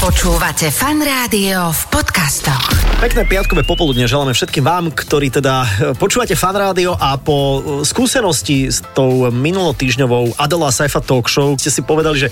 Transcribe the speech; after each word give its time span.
Počúvate 0.00 0.72
fan 0.72 1.04
rádio 1.04 1.76
v 1.76 1.82
podcastoch. 1.92 2.72
Pekné 3.04 3.28
piatkové 3.28 3.68
popoludne 3.68 4.08
želáme 4.08 4.32
všetkým 4.32 4.64
vám, 4.64 4.88
ktorí 4.96 5.28
teda 5.28 5.64
e, 5.64 5.68
počúvate 5.92 6.32
fan 6.32 6.56
rádio 6.56 6.96
a 6.96 7.20
po 7.20 7.36
e, 7.36 7.84
skúsenosti 7.84 8.72
s 8.72 8.80
tou 8.96 9.28
minulotýžňovou 9.28 10.40
Adela 10.40 10.72
Saifa 10.72 11.04
Talk 11.04 11.28
Show 11.28 11.52
ste 11.60 11.68
si 11.68 11.84
povedali, 11.84 12.16
že 12.16 12.28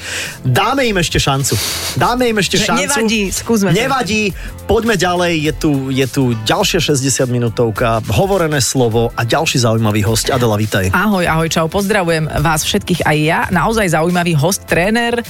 dáme 0.49 0.89
im 0.89 0.97
ešte 0.97 1.21
šancu. 1.21 1.61
Dáme 2.01 2.33
im 2.33 2.41
ešte 2.41 2.57
Že 2.57 2.65
šancu. 2.73 2.81
nevadí, 2.89 3.21
skúsme. 3.37 3.69
Nevadí, 3.77 4.33
poďme 4.65 4.97
ďalej, 4.97 5.33
je 5.37 5.53
tu, 5.53 5.71
je 5.93 6.07
tu 6.09 6.33
ďalšia 6.49 6.81
60 6.81 7.29
minútovka, 7.29 8.01
hovorené 8.09 8.65
slovo 8.65 9.13
a 9.13 9.29
ďalší 9.29 9.61
zaujímavý 9.61 10.09
host. 10.09 10.33
Adela, 10.33 10.57
vítaj. 10.57 10.89
Ahoj, 10.97 11.29
ahoj, 11.29 11.49
čau, 11.53 11.69
pozdravujem 11.69 12.33
vás 12.41 12.65
všetkých 12.65 13.05
aj 13.05 13.19
ja. 13.21 13.41
Naozaj 13.53 13.93
zaujímavý 13.93 14.33
host, 14.41 14.65
tréner 14.65 15.21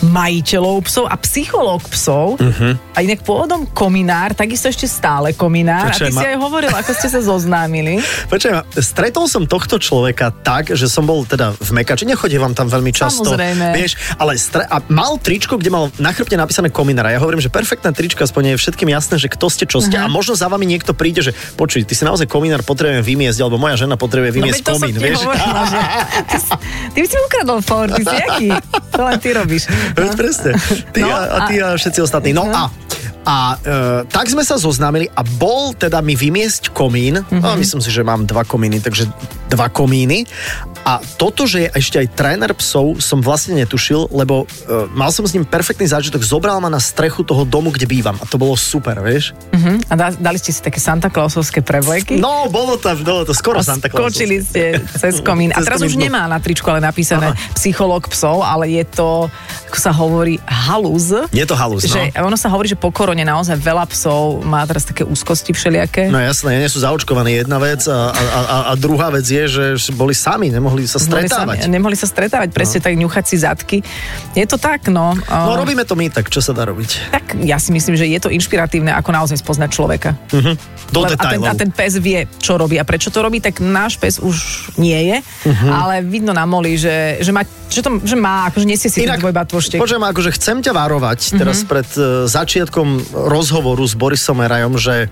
majiteľov 0.00 0.88
psov 0.88 1.04
a 1.12 1.20
psychológ 1.20 1.81
psov. 1.88 2.36
Uh-huh. 2.36 2.74
A 2.92 2.98
inak 3.00 3.22
pôvodom 3.22 3.66
kominár, 3.66 4.32
takisto 4.32 4.66
ešte 4.66 4.84
stále 4.84 5.32
kominár. 5.32 5.90
Počkaj, 5.90 6.06
a 6.06 6.08
ty 6.08 6.14
ma- 6.14 6.22
si 6.22 6.26
aj 6.28 6.38
hovoril, 6.38 6.72
ako 6.72 6.90
ste 6.92 7.08
sa 7.08 7.20
zoznámili. 7.20 7.98
Počujem, 8.32 8.62
stretol 8.74 9.26
som 9.26 9.46
tohto 9.46 9.76
človeka 9.76 10.30
tak, 10.30 10.70
že 10.70 10.86
som 10.86 11.02
bol 11.02 11.24
teda 11.24 11.54
v 11.54 11.70
Mekači, 11.72 12.04
nechodí 12.04 12.36
vám 12.36 12.52
tam 12.52 12.68
veľmi 12.68 12.90
často. 12.90 13.24
Samozrejme. 13.24 13.74
Vieš, 13.74 13.92
ale 14.16 14.36
stre- 14.36 14.66
a 14.66 14.78
mal 14.86 15.16
tričko, 15.16 15.56
kde 15.56 15.70
mal 15.70 15.84
na 15.96 16.10
chrbte 16.10 16.34
napísané 16.34 16.68
kominára. 16.68 17.10
Ja 17.10 17.18
hovorím, 17.18 17.38
že 17.38 17.48
perfektné 17.48 17.90
tričko, 17.90 18.22
aspoň 18.22 18.54
je 18.54 18.60
všetkým 18.60 18.88
jasné, 18.88 19.16
že 19.16 19.26
kto 19.26 19.46
ste, 19.48 19.64
čo 19.64 19.80
ste. 19.80 19.96
A 19.96 20.06
možno 20.06 20.34
za 20.34 20.46
vami 20.46 20.64
niekto 20.64 20.92
príde, 20.92 21.22
že 21.22 21.32
počuj, 21.54 21.82
ty 21.82 21.94
si 21.94 22.02
naozaj 22.02 22.26
komínár, 22.26 22.62
potrebujem 22.62 23.00
vymiesť, 23.00 23.38
alebo 23.40 23.56
moja 23.56 23.78
žena 23.78 23.94
potrebuje 23.96 24.30
vymiesť 24.32 24.60
No, 24.62 24.66
to 24.66 24.72
som 24.76 24.84
komín. 24.84 24.96
Vieš? 24.98 25.18
hovorila, 25.22 25.62
že... 25.64 25.78
Ty, 26.22 26.36
ty 26.92 27.00
si 27.04 27.16
ukradol 27.16 27.60
for, 27.60 27.86
ty 27.88 28.02
si? 28.02 28.18
To 28.92 29.04
len 29.04 29.16
ty 29.20 29.32
robíš. 29.32 29.66
Veď 29.96 30.10
presne. 30.16 30.52
Ty 30.92 31.00
No, 31.00 31.08
a, 31.12 31.18
a 31.24 31.38
ty 31.48 31.62
a 31.62 31.76
všetci 31.76 32.02
ostatní. 32.02 32.32
No 32.32 32.44
a 32.44 32.68
a 33.22 33.54
e, 33.54 33.58
tak 34.10 34.26
sme 34.26 34.42
sa 34.42 34.58
zoznámili 34.58 35.06
a 35.14 35.22
bol 35.22 35.74
teda 35.78 36.02
mi 36.02 36.18
vymiesť 36.18 36.74
komín. 36.74 37.22
Mm-hmm. 37.22 37.42
No, 37.42 37.54
myslím 37.54 37.78
si, 37.78 37.90
že 37.94 38.02
mám 38.02 38.26
dva 38.26 38.42
komíny, 38.42 38.82
takže 38.82 39.06
dva 39.46 39.70
komíny. 39.70 40.26
A 40.82 40.98
toto, 40.98 41.46
že 41.46 41.70
je 41.70 41.78
ešte 41.78 41.96
aj 42.02 42.08
tréner 42.18 42.50
psov, 42.58 42.98
som 42.98 43.22
vlastne 43.22 43.54
netušil, 43.54 44.10
lebo 44.10 44.42
e, 44.42 44.90
mal 44.90 45.14
som 45.14 45.22
s 45.22 45.30
ním 45.30 45.46
perfektný 45.46 45.86
zážitok. 45.86 46.26
Zobral 46.26 46.58
ma 46.58 46.66
na 46.66 46.82
strechu 46.82 47.22
toho 47.22 47.46
domu, 47.46 47.70
kde 47.70 47.86
bývam. 47.86 48.18
A 48.18 48.26
to 48.26 48.34
bolo 48.34 48.58
super, 48.58 48.98
vieš? 48.98 49.30
Uh-huh. 49.54 49.78
A 49.86 49.94
da- 49.94 50.18
dali 50.18 50.42
ste 50.42 50.50
si 50.50 50.58
také 50.58 50.82
Santa 50.82 51.06
Clausovské 51.06 51.62
prevleky? 51.62 52.18
No, 52.18 52.50
bolo 52.50 52.74
to, 52.82 52.90
bolo 53.06 53.22
to 53.22 53.30
skoro 53.30 53.62
a 53.62 53.66
Santa 53.66 53.86
Claus. 53.86 54.10
skočili 54.10 54.42
ste 54.42 54.82
cez 54.98 55.22
komín. 55.22 55.54
A 55.54 55.62
teraz 55.62 55.78
už 55.86 55.94
nemá 55.94 56.26
na 56.26 56.42
tričku, 56.42 56.66
ale 56.66 56.82
napísané 56.82 57.30
psychológ 57.54 58.10
psov, 58.10 58.42
ale 58.42 58.74
je 58.74 58.82
to, 58.82 59.30
ako 59.70 59.78
sa 59.78 59.94
hovorí, 59.94 60.42
halúz. 60.42 61.14
Je 61.30 61.46
to 61.46 61.54
halus, 61.54 61.86
no. 61.86 61.94
Že 61.94 62.02
ono 62.18 62.34
sa 62.34 62.50
hovorí, 62.50 62.66
že 62.66 62.78
po 62.80 62.90
korone 63.12 63.28
naozaj 63.28 63.60
veľa 63.60 63.84
psov 63.92 64.40
má 64.40 64.64
teraz 64.64 64.88
také 64.88 65.04
úzkosti 65.04 65.52
všelijaké. 65.52 66.08
No 66.08 66.16
jasné, 66.16 66.56
nie 66.56 66.64
sú 66.64 66.80
zaočkovaní 66.80 67.44
jedna 67.44 67.60
vec 67.60 67.84
a, 67.84 68.08
a, 68.08 68.22
a, 68.24 68.56
a 68.68 68.80
druhá 68.80 69.12
vec 69.12 69.28
je, 69.28 69.44
že 69.76 69.92
boli 69.92 70.16
sami, 70.16 70.48
nemohli 70.48 70.88
sa 70.88 70.96
Boli 70.96 71.28
stretávať. 71.28 71.56
Sa, 71.60 71.68
nemohli 71.68 71.92
sa 71.92 72.08
stretávať, 72.08 72.56
presne 72.56 72.80
tak 72.80 72.96
ňuchať 72.96 73.24
si 73.28 73.36
zadky. 73.36 73.78
Je 74.32 74.48
to 74.48 74.56
tak, 74.56 74.88
no. 74.88 75.12
No 75.28 75.52
robíme 75.52 75.84
to 75.84 75.92
my, 75.92 76.08
tak 76.08 76.32
čo 76.32 76.40
sa 76.40 76.56
dá 76.56 76.64
robiť? 76.64 77.12
tak 77.12 77.36
ja 77.44 77.60
si 77.60 77.68
myslím, 77.68 78.00
že 78.00 78.08
je 78.08 78.16
to 78.16 78.32
inšpiratívne, 78.32 78.96
ako 78.96 79.12
naozaj 79.12 79.36
spoznať 79.36 79.68
človeka. 79.68 80.16
Do 80.88 81.04
Lebo- 81.04 81.12
a, 81.12 81.24
ten, 81.28 81.40
a 81.44 81.52
ten 81.52 81.68
pes 81.68 82.00
vie, 82.00 82.24
čo 82.40 82.56
robí 82.56 82.80
a 82.80 82.88
prečo 82.88 83.12
to 83.12 83.20
robí, 83.20 83.44
tak 83.44 83.60
náš 83.60 84.00
pes 84.00 84.16
už 84.16 84.72
nie 84.80 85.12
je, 85.12 85.16
Mhm. 85.44 85.68
ale 85.68 85.94
vidno 86.00 86.32
na 86.32 86.48
moli, 86.48 86.80
že, 86.80 87.20
že, 87.20 87.28
má, 87.28 87.44
že, 87.72 87.80
to, 87.80 87.90
že 87.98 88.14
má, 88.14 88.46
akože 88.46 88.64
nesie 88.64 88.86
si 88.86 89.02
ten 89.02 89.16
tvoj 89.16 89.32
batvoštek. 89.34 89.80
počujem, 89.80 90.04
akože 90.04 90.30
chcem 90.32 90.60
ťa 90.60 90.72
varovať 90.72 91.20
Mhm. 91.32 91.38
teraz 91.38 91.58
pred 91.64 91.88
uh, 91.96 92.24
začiatkom 92.26 92.88
rozhovoru 93.10 93.82
s 93.82 93.92
Borisom 93.92 94.38
Erajom, 94.38 94.76
že 94.76 95.08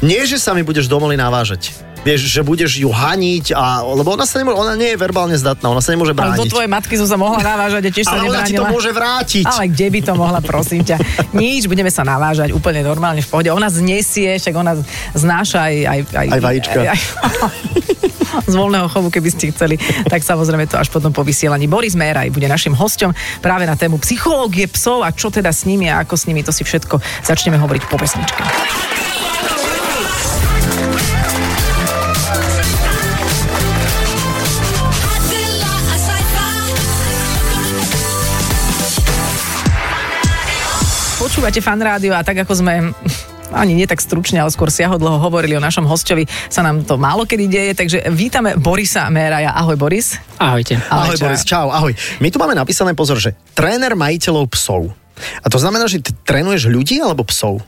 nie, 0.00 0.22
že 0.24 0.38
sa 0.38 0.52
mi 0.52 0.62
budeš 0.62 0.86
domoli 0.86 1.14
navážať. 1.14 1.74
Vieš, 1.98 2.20
že 2.30 2.40
budeš 2.40 2.78
ju 2.78 2.88
haniť, 2.88 3.52
a, 3.52 3.82
lebo 3.84 4.14
ona 4.14 4.24
sa 4.24 4.38
nemôže, 4.38 4.56
ona 4.56 4.74
nie 4.74 4.94
je 4.94 4.98
verbálne 4.98 5.34
zdatná, 5.34 5.66
ona 5.68 5.82
sa 5.82 5.92
nemôže 5.92 6.14
Ale 6.14 6.38
do 6.38 6.46
brániť. 6.46 6.50
tvojej 6.50 6.70
matky 6.70 6.94
som 6.96 7.08
sa 7.10 7.16
mohla 7.18 7.42
navážať 7.42 7.82
a 7.84 7.90
tiež 7.90 8.06
sa 8.06 8.16
Ale 8.16 8.30
ona 8.30 8.42
ti 8.42 8.54
to 8.54 8.62
nebránila. 8.62 8.72
môže 8.72 8.90
vrátiť. 8.94 9.44
Ale 9.44 9.64
kde 9.68 9.86
by 9.92 10.00
to 10.02 10.12
mohla, 10.14 10.38
prosím 10.40 10.82
ťa. 10.82 10.96
Nič, 11.34 11.66
budeme 11.66 11.90
sa 11.90 12.06
navážať 12.06 12.54
úplne 12.54 12.80
normálne 12.80 13.20
v 13.20 13.28
pohode. 13.28 13.50
Ona 13.50 13.68
znesie, 13.68 14.38
však 14.38 14.54
ona 14.54 14.72
znáša 15.12 15.68
aj... 15.68 15.74
Aj, 15.84 16.00
aj, 16.16 16.26
Aj 16.32 16.40
vajíčka. 16.40 16.78
Aj, 16.80 16.88
aj, 16.94 16.98
z 18.48 18.54
voľného 18.54 18.88
chovu, 18.88 19.08
keby 19.10 19.28
ste 19.28 19.52
chceli, 19.52 19.76
tak 20.06 20.22
samozrejme 20.22 20.64
to 20.64 20.78
až 20.78 20.88
potom 20.88 21.10
po 21.10 21.20
vysielaní. 21.20 21.66
Boris 21.66 21.92
Méraj 21.92 22.30
bude 22.30 22.46
našim 22.46 22.72
hosťom 22.72 23.12
práve 23.40 23.66
na 23.66 23.76
tému 23.76 24.00
psychológie 24.00 24.68
psov 24.70 25.04
a 25.04 25.12
čo 25.12 25.28
teda 25.28 25.52
s 25.52 25.68
nimi 25.68 25.88
a 25.88 26.04
ako 26.04 26.14
s 26.16 26.24
nimi, 26.24 26.40
to 26.40 26.52
si 26.54 26.62
všetko 26.64 27.00
začneme 27.24 27.58
hovoriť 27.58 27.82
po 27.88 27.96
pesničke. 27.98 28.40
Počúvate 41.38 41.62
fan 41.62 41.78
rádio 41.78 42.18
a 42.18 42.26
tak 42.26 42.42
ako 42.42 42.50
sme 42.50 42.90
ani 43.54 43.70
nie 43.78 43.86
tak 43.86 44.02
stručne, 44.02 44.42
ale 44.42 44.50
skôr 44.50 44.74
siahodlho 44.74 45.22
hovorili 45.22 45.54
o 45.54 45.62
našom 45.62 45.86
hostovi, 45.86 46.26
sa 46.50 46.66
nám 46.66 46.82
to 46.82 46.98
málo 46.98 47.30
kedy 47.30 47.46
deje, 47.46 47.72
takže 47.78 48.10
vítame 48.10 48.58
Borisa 48.58 49.06
Méraja. 49.06 49.54
Ahoj 49.54 49.78
Boris. 49.78 50.18
Ahojte. 50.34 50.82
Ahoj, 50.90 51.14
čau. 51.14 51.22
Boris, 51.22 51.42
čau, 51.46 51.70
ahoj. 51.70 51.94
My 52.18 52.34
tu 52.34 52.42
máme 52.42 52.58
napísané, 52.58 52.90
pozor, 52.98 53.22
že 53.22 53.38
tréner 53.54 53.94
majiteľov 53.94 54.50
psov. 54.50 54.90
A 55.38 55.46
to 55.46 55.62
znamená, 55.62 55.86
že 55.86 56.02
ty 56.02 56.10
trénuješ 56.26 56.66
ľudí 56.66 56.98
alebo 56.98 57.22
psov? 57.22 57.62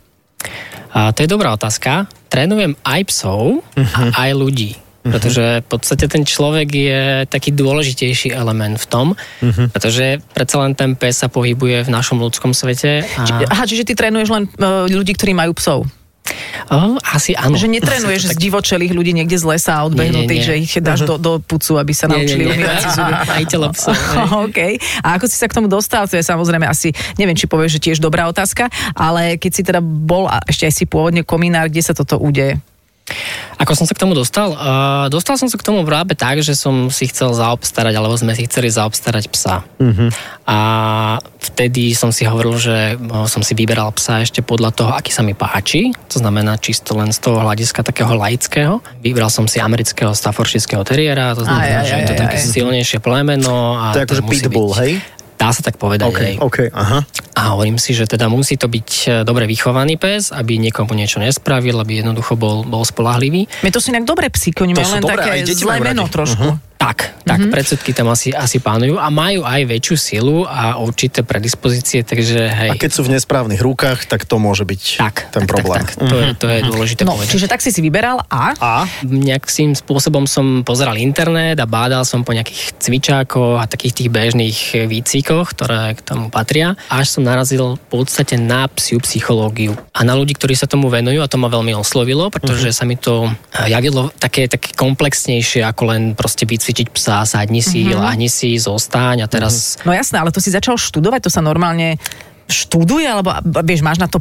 A 0.91 1.15
to 1.15 1.23
je 1.23 1.31
dobrá 1.31 1.55
otázka. 1.55 2.11
Trénujem 2.27 2.75
aj 2.83 3.07
psov 3.07 3.63
uh-huh. 3.63 4.11
a 4.19 4.27
aj 4.27 4.35
ľudí. 4.35 4.75
Pretože 5.01 5.65
v 5.65 5.69
podstate 5.69 6.05
ten 6.13 6.29
človek 6.29 6.69
je 6.69 7.03
taký 7.25 7.57
dôležitejší 7.57 8.37
element 8.37 8.77
v 8.77 8.87
tom, 8.87 9.07
uh-huh. 9.17 9.73
pretože 9.73 10.21
predsa 10.37 10.61
len 10.61 10.77
ten 10.77 10.93
pes 10.93 11.25
sa 11.25 11.33
pohybuje 11.33 11.89
v 11.89 11.91
našom 11.91 12.21
ľudskom 12.21 12.53
svete. 12.53 13.09
A... 13.17 13.49
Aha, 13.49 13.65
čiže 13.65 13.89
ty 13.89 13.97
trénuješ 13.97 14.29
len 14.29 14.45
uh, 14.61 14.85
ľudí, 14.93 15.17
ktorí 15.17 15.33
majú 15.33 15.57
psov. 15.57 15.89
O, 16.71 17.01
asi 17.03 17.35
áno. 17.35 17.59
Že 17.59 17.81
netrénuješ 17.81 18.29
z 18.33 18.37
divočelých 18.39 18.93
ľudí 18.95 19.11
niekde 19.17 19.41
z 19.41 19.45
lesa 19.47 19.83
odbehnutých, 19.89 20.43
že 20.45 20.55
ich 20.61 20.73
dáš 20.79 21.03
do, 21.09 21.19
do 21.19 21.43
pucu, 21.43 21.81
aby 21.81 21.93
sa 21.97 22.07
naučili 22.07 22.47
umývať 22.47 22.77
si 22.85 22.89
zuby. 22.99 23.13
Majiteľa 23.27 23.69
psov. 23.75 23.95
OK. 24.47 24.59
A 25.03 25.09
ako 25.19 25.27
si 25.27 25.37
sa 25.41 25.47
k 25.51 25.57
tomu 25.57 25.67
dostal, 25.67 26.07
to 26.07 26.15
je 26.15 26.25
samozrejme 26.25 26.67
asi, 26.69 26.95
neviem, 27.19 27.35
či 27.35 27.51
povieš, 27.51 27.81
že 27.81 27.91
tiež 27.91 27.99
dobrá 27.99 28.31
otázka, 28.31 28.71
ale 28.95 29.41
keď 29.41 29.51
si 29.53 29.63
teda 29.67 29.81
bol 29.83 30.31
a 30.31 30.45
ešte 30.47 30.69
aj 30.69 30.75
si 30.77 30.85
pôvodne 30.87 31.27
komínár, 31.27 31.67
kde 31.73 31.83
sa 31.83 31.97
toto 31.97 32.21
udeje? 32.21 32.61
Ako 33.61 33.77
som 33.77 33.85
sa 33.85 33.93
k 33.93 34.01
tomu 34.01 34.17
dostal? 34.17 34.57
Uh, 34.57 35.07
dostal 35.13 35.37
som 35.37 35.45
sa 35.47 35.61
k 35.61 35.65
tomu 35.65 35.85
práve 35.85 36.17
tak, 36.17 36.41
že 36.41 36.57
som 36.57 36.89
si 36.89 37.07
chcel 37.07 37.37
zaobstarať, 37.37 37.93
alebo 37.93 38.17
sme 38.17 38.33
si 38.33 38.49
chceli 38.49 38.73
zaobstarať 38.73 39.25
psa. 39.29 39.61
Uh-huh. 39.77 40.09
A 40.49 40.59
vtedy 41.39 41.93
som 41.93 42.09
si 42.09 42.25
hovoril, 42.25 42.57
že 42.57 42.97
uh, 42.97 43.29
som 43.29 43.45
si 43.45 43.53
vyberal 43.53 43.93
psa 43.93 44.25
ešte 44.25 44.41
podľa 44.41 44.73
toho, 44.73 44.91
aký 44.97 45.13
sa 45.13 45.21
mi 45.21 45.37
páči. 45.37 45.93
To 46.09 46.17
znamená 46.19 46.57
čisto 46.57 46.97
len 46.97 47.13
z 47.13 47.21
toho 47.21 47.37
hľadiska 47.41 47.85
takého 47.85 48.17
laického. 48.17 48.81
Vybral 49.05 49.29
som 49.29 49.45
si 49.45 49.61
amerického 49.61 50.17
staffordshire 50.17 50.83
terriera, 50.83 51.37
to 51.37 51.45
znamená, 51.45 51.85
Aj, 51.85 51.85
aj, 51.85 51.87
že 51.87 51.95
je 51.95 52.05
to 52.09 52.15
aj, 52.17 52.21
také 52.25 52.39
aj. 52.41 52.47
silnejšie 52.49 52.99
plemeno. 53.05 53.77
A 53.77 53.93
To 53.93 54.01
je 54.01 54.07
akože 54.09 54.25
pitbull, 54.25 54.73
byť- 54.73 54.81
hej? 54.81 54.93
Dá 55.41 55.49
sa 55.57 55.65
tak 55.65 55.81
povedať, 55.81 56.13
OK, 56.13 56.21
hej. 56.21 56.35
OK, 56.37 56.59
aha. 56.69 57.01
A 57.33 57.57
hovorím 57.57 57.81
si, 57.81 57.97
že 57.97 58.05
teda 58.05 58.29
musí 58.29 58.61
to 58.61 58.69
byť 58.69 58.89
e, 59.09 59.09
dobre 59.25 59.49
vychovaný 59.49 59.97
pes, 59.97 60.37
aby 60.37 60.61
niekomu 60.61 60.93
niečo 60.93 61.17
nespravil, 61.17 61.81
aby 61.81 62.05
jednoducho 62.05 62.37
bol, 62.37 62.61
bol 62.69 62.85
spolahlivý. 62.85 63.49
My 63.65 63.73
to 63.73 63.81
sú 63.81 63.89
inak 63.89 64.05
dobré 64.05 64.29
psyky, 64.29 64.61
oni 64.61 64.77
majú 64.77 65.01
len 65.01 65.01
dobré, 65.01 65.17
také 65.17 65.49
zlé 65.49 65.81
meno 65.81 66.05
radi. 66.05 66.13
trošku. 66.13 66.49
Tak, 66.81 67.13
tak, 67.29 67.45
mm-hmm. 67.45 67.53
predsudky 67.53 67.93
tam 67.93 68.09
asi, 68.09 68.33
asi 68.33 68.57
pánujú 68.57 68.97
a 68.97 69.13
majú 69.13 69.45
aj 69.45 69.69
väčšiu 69.69 69.97
silu 70.01 70.49
a 70.49 70.81
určité 70.81 71.21
predispozície, 71.21 72.01
takže 72.01 72.49
hej. 72.49 72.73
A 72.73 72.81
keď 72.81 72.91
sú 72.97 73.05
v 73.05 73.13
nesprávnych 73.13 73.61
rukách, 73.61 74.09
tak 74.09 74.25
to 74.25 74.41
môže 74.41 74.65
byť 74.65 74.83
tak, 74.97 75.29
ten 75.29 75.45
tak, 75.45 75.53
problém. 75.53 75.85
Tak, 75.85 76.01
tak, 76.01 76.09
to, 76.09 76.17
je, 76.17 76.27
to 76.41 76.47
je 76.49 76.59
dôležité 76.65 77.01
No, 77.05 77.21
povedať. 77.21 77.37
čiže 77.37 77.47
tak 77.53 77.61
si 77.61 77.69
si 77.69 77.85
vyberal 77.85 78.25
a... 78.33 78.57
A? 78.57 78.89
Nejakým 79.05 79.77
spôsobom 79.77 80.25
som 80.25 80.65
pozeral 80.65 80.97
internet 80.97 81.61
a 81.61 81.69
bádal 81.69 82.09
som 82.09 82.25
po 82.25 82.33
nejakých 82.33 82.73
cvičákoch 82.81 83.61
a 83.61 83.69
takých 83.69 84.01
tých 84.01 84.09
bežných 84.09 84.89
výcvikoch, 84.89 85.53
ktoré 85.53 85.93
k 85.93 86.01
tomu 86.01 86.33
patria. 86.33 86.81
Až 86.89 87.21
som 87.21 87.29
narazil 87.29 87.77
v 87.77 87.85
podstate 87.93 88.41
na 88.41 88.65
psiu 88.73 89.05
psychológiu 89.05 89.77
a 89.93 90.01
na 90.01 90.17
ľudí, 90.17 90.33
ktorí 90.33 90.57
sa 90.57 90.65
tomu 90.65 90.89
venujú 90.89 91.21
a 91.21 91.29
to 91.29 91.37
ma 91.37 91.53
veľmi 91.53 91.77
oslovilo, 91.77 92.33
pretože 92.33 92.73
sa 92.73 92.89
mi 92.89 92.97
to 92.97 93.29
eh, 93.29 93.69
javilo 93.69 94.09
také, 94.17 94.49
také 94.49 94.73
komplexnejšie 94.73 95.61
ako 95.61 95.83
len 95.93 96.03
proste 96.17 96.49
vycvičiť 96.71 96.95
psa, 96.95 97.27
sadni 97.27 97.59
si, 97.59 97.83
mm-hmm. 97.83 97.99
láhni 97.99 98.31
si, 98.31 98.55
zostaň 98.55 99.27
a 99.27 99.29
teraz 99.29 99.75
No 99.83 99.91
jasné, 99.91 100.23
ale 100.23 100.31
to 100.31 100.39
si 100.39 100.55
začal 100.55 100.79
študovať, 100.79 101.27
to 101.27 101.31
sa 101.35 101.43
normálne 101.43 101.99
študuje, 102.51 103.07
alebo 103.07 103.33
vieš, 103.63 103.81
máš 103.87 103.99
na 104.03 104.11
to, 104.11 104.19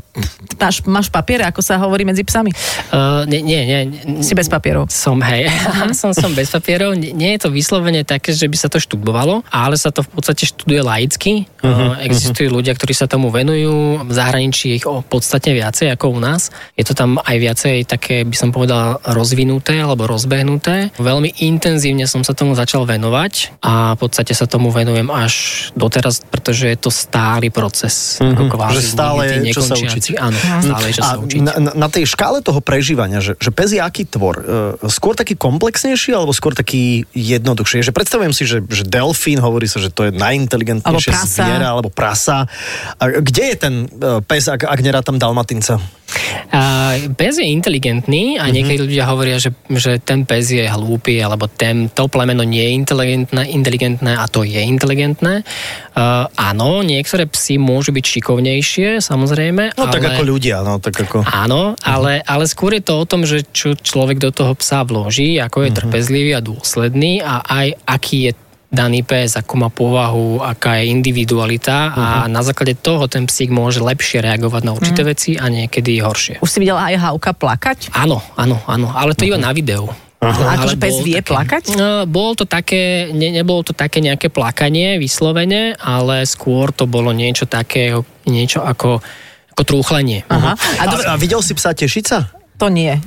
máš, 0.57 0.85
máš 0.85 1.07
papiere, 1.09 1.45
ako 1.49 1.61
sa 1.65 1.81
hovorí 1.81 2.05
medzi 2.05 2.21
psami? 2.21 2.53
Uh, 2.93 3.25
nie, 3.25 3.41
nie, 3.41 3.61
nie. 3.65 3.81
Si 4.21 4.37
bez 4.37 4.47
papierov. 4.47 4.87
Som, 4.93 5.19
hej, 5.25 5.49
som, 5.99 6.13
som 6.13 6.31
bez 6.33 6.53
papierov. 6.53 6.93
Nie, 6.95 7.11
nie 7.11 7.35
je 7.35 7.45
to 7.45 7.49
vyslovene 7.49 8.05
také, 8.05 8.31
že 8.31 8.45
by 8.45 8.57
sa 8.57 8.69
to 8.69 8.77
študovalo, 8.77 9.41
ale 9.49 9.75
sa 9.75 9.89
to 9.89 10.05
v 10.05 10.09
podstate 10.13 10.45
študuje 10.45 10.81
laicky. 10.85 11.49
Uh, 11.59 11.97
existujú 12.05 12.53
ľudia, 12.53 12.77
ktorí 12.77 12.93
sa 12.93 13.09
tomu 13.09 13.33
venujú. 13.33 14.05
V 14.05 14.11
zahraničí 14.13 14.71
je 14.71 14.77
ich 14.79 14.87
o 14.87 15.01
podstatne 15.01 15.51
viacej 15.57 15.91
ako 15.91 16.15
u 16.15 16.19
nás. 16.21 16.53
Je 16.77 16.85
to 16.85 16.93
tam 16.93 17.17
aj 17.19 17.35
viacej 17.35 17.83
také, 17.89 18.23
by 18.23 18.35
som 18.37 18.49
povedal, 18.53 19.01
rozvinuté 19.03 19.81
alebo 19.81 20.05
rozbehnuté. 20.05 20.93
Veľmi 21.01 21.41
intenzívne 21.41 22.05
som 22.05 22.21
sa 22.21 22.37
tomu 22.37 22.53
začal 22.53 22.85
venovať 22.85 23.59
a 23.63 23.95
v 23.95 23.99
podstate 23.99 24.31
sa 24.31 24.45
tomu 24.45 24.69
venujem 24.69 25.07
až 25.11 25.67
doteraz, 25.75 26.23
pretože 26.23 26.69
je 26.69 26.77
to 26.77 26.91
stály 26.93 27.49
proces. 27.49 28.18
Ako 28.19 28.51
kvázi, 28.51 28.75
Že 28.75 28.81
stále 28.83 29.21
nikdy 29.31 29.47
je 29.47 29.53
čo 29.55 29.63
sa 29.63 29.75
učiť. 29.75 30.03
Áno, 30.19 30.37
stále 30.37 30.85
je 30.85 30.93
čo 30.93 31.03
sa 31.03 31.15
učiť. 31.15 31.39
na, 31.39 31.53
na, 31.55 31.71
na 31.73 31.87
tej 31.87 32.03
škále 32.03 32.43
toho 32.43 32.59
prežívania, 32.59 33.23
že, 33.23 33.39
že 33.39 33.49
pes 33.49 33.71
je 33.71 33.79
aký 33.79 34.03
tvor? 34.03 34.35
E, 34.37 34.43
skôr 34.91 35.15
taký 35.15 35.39
komplexnejší 35.39 36.11
alebo 36.11 36.35
skôr 36.35 36.51
taký 36.51 37.07
jednoduchší? 37.15 37.79
Že 37.81 37.95
predstavujem 37.95 38.33
si, 38.35 38.43
že, 38.43 38.59
že 38.67 38.83
delfín, 38.83 39.39
hovorí 39.39 39.65
sa, 39.65 39.79
že 39.79 39.87
to 39.87 40.07
je 40.07 40.11
najinteligentnejšie 40.11 41.09
Alebo 41.09 41.15
prasa. 41.15 41.43
zviera, 41.43 41.67
alebo 41.71 41.89
prasa. 41.89 42.37
A 42.99 43.03
kde 43.23 43.43
je 43.51 43.55
ten 43.55 43.73
e, 43.87 44.19
pes, 44.21 44.51
ak, 44.51 44.67
ak 44.67 44.79
nerá 44.83 44.99
tam 44.99 45.15
dalmatinca? 45.15 45.79
A 46.49 46.61
pes 47.13 47.37
je 47.37 47.45
inteligentný 47.45 48.35
Mhm. 48.35 48.41
a 48.41 48.45
niekedy 48.49 48.77
ľudia 48.81 49.05
hovoria, 49.05 49.37
že, 49.37 49.53
že 49.69 50.01
ten 50.01 50.25
pes 50.25 50.49
je 50.49 50.65
hlúpy 50.65 51.21
alebo 51.21 51.45
ten, 51.45 51.87
to 51.89 52.09
plemeno 52.09 52.41
nie 52.41 52.65
je 52.65 52.73
inteligentné, 52.73 53.41
inteligentné 53.49 54.17
a 54.17 54.25
to 54.25 54.41
je 54.41 54.59
inteligentné. 54.59 55.45
Uh, 55.93 56.25
áno, 56.33 56.81
niektoré 56.81 57.29
psy 57.29 57.59
môžu 57.59 57.91
byť 57.91 58.05
šikovnejšie, 58.05 58.99
samozrejme. 58.99 59.77
No 59.77 59.85
ale... 59.87 59.93
tak 59.93 60.03
ako 60.05 60.21
ľudia, 60.25 60.63
no 60.63 60.79
tak 60.79 60.95
ako... 60.97 61.21
Áno, 61.27 61.75
ale, 61.83 62.23
ale 62.23 62.43
skôr 62.47 62.73
je 62.79 62.83
to 62.83 62.97
o 62.97 63.05
tom, 63.05 63.27
že 63.27 63.45
čo 63.51 63.75
človek 63.75 64.17
do 64.17 64.31
toho 64.33 64.55
psa 64.57 64.81
vloží, 64.81 65.37
ako 65.37 65.61
Mhm. 65.61 65.65
je 65.65 65.71
trpezlivý 65.75 66.31
a 66.33 66.41
dôsledný 66.41 67.21
a 67.21 67.43
aj 67.43 67.67
aký 67.85 68.17
je 68.29 68.33
daný 68.69 69.01
pes, 69.01 69.33
ako 69.33 69.53
má 69.57 69.67
povahu, 69.67 70.39
aká 70.39 70.77
je 70.77 70.93
individualita 70.93 71.77
a 71.89 72.03
Mhm. 72.23 72.29
na 72.29 72.41
základe 72.41 72.73
toho 72.75 73.05
ten 73.05 73.25
psík 73.25 73.49
môže 73.49 73.79
lepšie 73.79 74.21
reagovať 74.21 74.61
na 74.61 74.71
určité 74.71 75.01
veci 75.03 75.35
a 75.35 75.47
niekedy 75.47 75.97
horšie. 75.97 76.37
Už 76.37 76.47
si 76.47 76.59
videla 76.59 76.85
aj 76.85 76.95
Hauka 76.99 77.33
plakať? 77.33 77.89
Áno, 77.91 78.21
áno, 78.35 78.61
áno, 78.65 78.87
ale 78.91 79.13
to 79.13 79.25
iba 79.25 79.35
na 79.35 79.49
videu. 79.51 79.89
A 80.19 80.35
akože 80.53 80.75
pes 80.75 80.99
vie 80.99 81.15
také- 81.15 81.31
plakať? 81.31 81.63
No, 81.73 82.03
bolo 82.03 82.35
to 82.35 82.43
také, 82.43 83.07
ne, 83.09 83.31
nebolo 83.31 83.63
to 83.63 83.71
také 83.71 83.99
nejaké 83.99 84.27
plakanie 84.27 84.99
vyslovene, 84.99 85.79
ale 85.79 86.27
skôr 86.27 86.69
to 86.69 86.83
bolo 86.85 87.09
niečo 87.09 87.47
také, 87.47 87.95
niečo 88.25 88.59
ako, 88.59 88.99
ako 89.49 89.61
trúchlenie. 89.63 90.27
Aha. 90.27 90.53
A, 90.53 90.83
A, 90.83 90.85
a 91.09 91.17
videl 91.17 91.39
si 91.39 91.55
psa 91.55 91.71
tešiť 91.71 92.03
sa? 92.03 92.19
To 92.59 92.67
nie. 92.67 92.99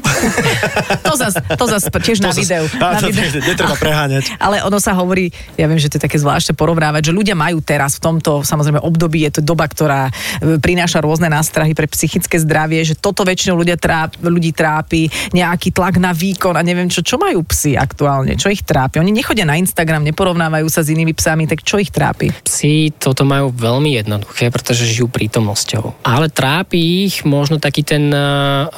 to 1.07 1.13
zas, 1.13 1.37
to 1.37 1.65
zas 1.69 1.85
tiež 1.93 2.25
na 2.25 2.33
To 2.33 2.41
zas- 2.41 2.43
videu. 2.43 2.65
Á, 2.81 2.97
Na 2.97 3.01
to- 3.05 3.13
videu. 3.13 3.45
netreba 3.45 3.77
preháňať. 3.77 4.33
Ale 4.45 4.65
ono 4.65 4.81
sa 4.81 4.97
hovorí, 4.97 5.29
ja 5.55 5.69
viem, 5.69 5.77
že 5.77 5.93
to 5.93 6.01
je 6.01 6.09
také 6.09 6.17
zvláštne 6.17 6.57
porovnávať, 6.57 7.13
že 7.13 7.13
ľudia 7.13 7.37
majú 7.37 7.61
teraz 7.61 8.01
v 8.01 8.09
tomto 8.09 8.41
samozrejme 8.43 8.81
období, 8.81 9.29
je 9.29 9.39
to 9.39 9.43
doba, 9.45 9.69
ktorá 9.69 10.09
e, 10.09 10.57
prináša 10.57 11.05
rôzne 11.05 11.29
nástrahy 11.29 11.77
pre 11.77 11.85
psychické 11.87 12.41
zdravie, 12.41 12.81
že 12.83 12.97
toto 12.97 13.23
väčšinou 13.23 13.61
ľudia 13.61 13.77
tráp, 13.77 14.17
ľudí 14.19 14.57
trápi, 14.57 15.07
nejaký 15.31 15.71
tlak 15.71 16.01
na 16.01 16.17
výkon 16.17 16.57
a 16.57 16.63
neviem 16.65 16.89
čo. 16.89 17.05
Čo 17.05 17.21
majú 17.21 17.45
psi 17.45 17.77
aktuálne? 17.77 18.41
Čo 18.41 18.49
ich 18.49 18.65
trápi? 18.65 18.97
Oni 18.97 19.13
nechodia 19.13 19.45
na 19.45 19.61
Instagram, 19.61 20.01
neporovnávajú 20.09 20.67
sa 20.73 20.81
s 20.81 20.89
inými 20.89 21.13
psami, 21.13 21.45
tak 21.45 21.61
čo 21.61 21.77
ich 21.77 21.93
trápi? 21.93 22.33
Psi 22.49 22.97
toto 22.97 23.29
majú 23.29 23.53
veľmi 23.53 24.01
jednoduché, 24.01 24.49
pretože 24.49 24.89
žijú 24.89 25.13
prítomnosťou. 25.13 26.07
Ale 26.09 26.33
trápi 26.33 27.05
ich 27.05 27.27
možno 27.29 27.61
taký 27.61 27.85
ten 27.85 28.09
uh, 28.09 28.71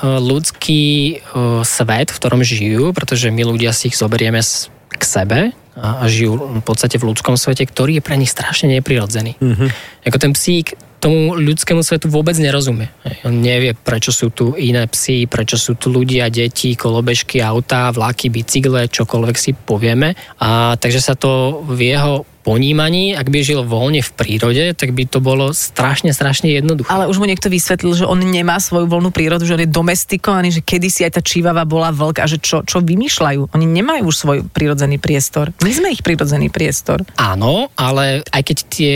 ľudský 0.65 1.21
uh, 1.21 1.61
svet, 1.61 2.09
v 2.09 2.17
ktorom 2.17 2.41
žijú, 2.41 2.97
pretože 2.97 3.29
my 3.29 3.45
ľudia 3.45 3.77
si 3.77 3.93
ich 3.93 4.01
zoberieme 4.01 4.41
k 4.89 5.03
sebe 5.05 5.53
a, 5.77 6.01
a 6.01 6.05
žijú 6.09 6.41
v 6.41 6.65
podstate 6.65 6.97
v 6.97 7.13
ľudskom 7.13 7.37
svete, 7.37 7.69
ktorý 7.69 8.01
je 8.01 8.03
pre 8.05 8.17
nich 8.17 8.33
strašne 8.33 8.73
neprirodzený. 8.73 9.37
Mm-hmm. 9.45 9.69
Ako 10.09 10.17
ten 10.17 10.33
psík 10.33 10.73
tomu 11.05 11.37
ľudskému 11.37 11.85
svetu 11.85 12.09
vôbec 12.09 12.33
nerozumie. 12.41 12.89
On 13.29 13.35
nevie, 13.37 13.77
prečo 13.77 14.09
sú 14.09 14.33
tu 14.33 14.57
iné 14.57 14.89
psy, 14.89 15.29
prečo 15.29 15.61
sú 15.61 15.77
tu 15.77 15.93
ľudia, 15.93 16.33
deti, 16.33 16.73
kolobežky, 16.73 17.45
autá, 17.45 17.93
vlaky, 17.93 18.33
bicykle, 18.33 18.89
čokoľvek 18.89 19.37
si 19.37 19.53
povieme. 19.53 20.17
A 20.41 20.81
takže 20.81 21.05
sa 21.05 21.13
to 21.13 21.61
v 21.61 21.93
jeho 21.93 22.25
ponímaní, 22.45 23.17
ak 23.17 23.33
by 23.33 23.41
žil 23.41 23.65
voľne 23.65 24.05
v 24.05 24.11
prírode, 24.13 24.65
tak 24.77 24.93
by 24.93 25.09
to 25.09 25.25
bolo 25.25 25.57
strašne, 25.57 26.13
strašne 26.13 26.53
jednoduché. 26.53 26.93
Ale 26.93 27.09
už 27.09 27.17
mu 27.17 27.25
niekto 27.25 27.49
vysvetlil, 27.49 27.97
že 27.97 28.05
on 28.05 28.21
nemá 28.21 28.61
svoju 28.61 28.85
voľnú 28.85 29.09
prírodu, 29.09 29.49
že 29.49 29.57
on 29.57 29.65
je 29.65 29.71
domestikovaný, 29.73 30.53
že 30.53 30.61
kedysi 30.61 31.09
aj 31.09 31.19
tá 31.19 31.23
čívava 31.25 31.65
bola 31.65 31.89
vlk 31.89 32.21
a 32.21 32.27
že 32.29 32.37
čo, 32.39 32.61
čo 32.63 32.85
vymýšľajú. 32.85 33.57
Oni 33.57 33.67
nemajú 33.67 34.13
už 34.13 34.17
svoj 34.21 34.39
prirodzený 34.53 35.01
priestor. 35.01 35.57
My 35.65 35.73
sme 35.73 35.97
ich 35.97 36.05
prirodzený 36.05 36.53
priestor. 36.53 37.01
Áno, 37.17 37.73
ale 37.81 38.21
aj 38.29 38.43
keď 38.45 38.59
tie 38.69 38.95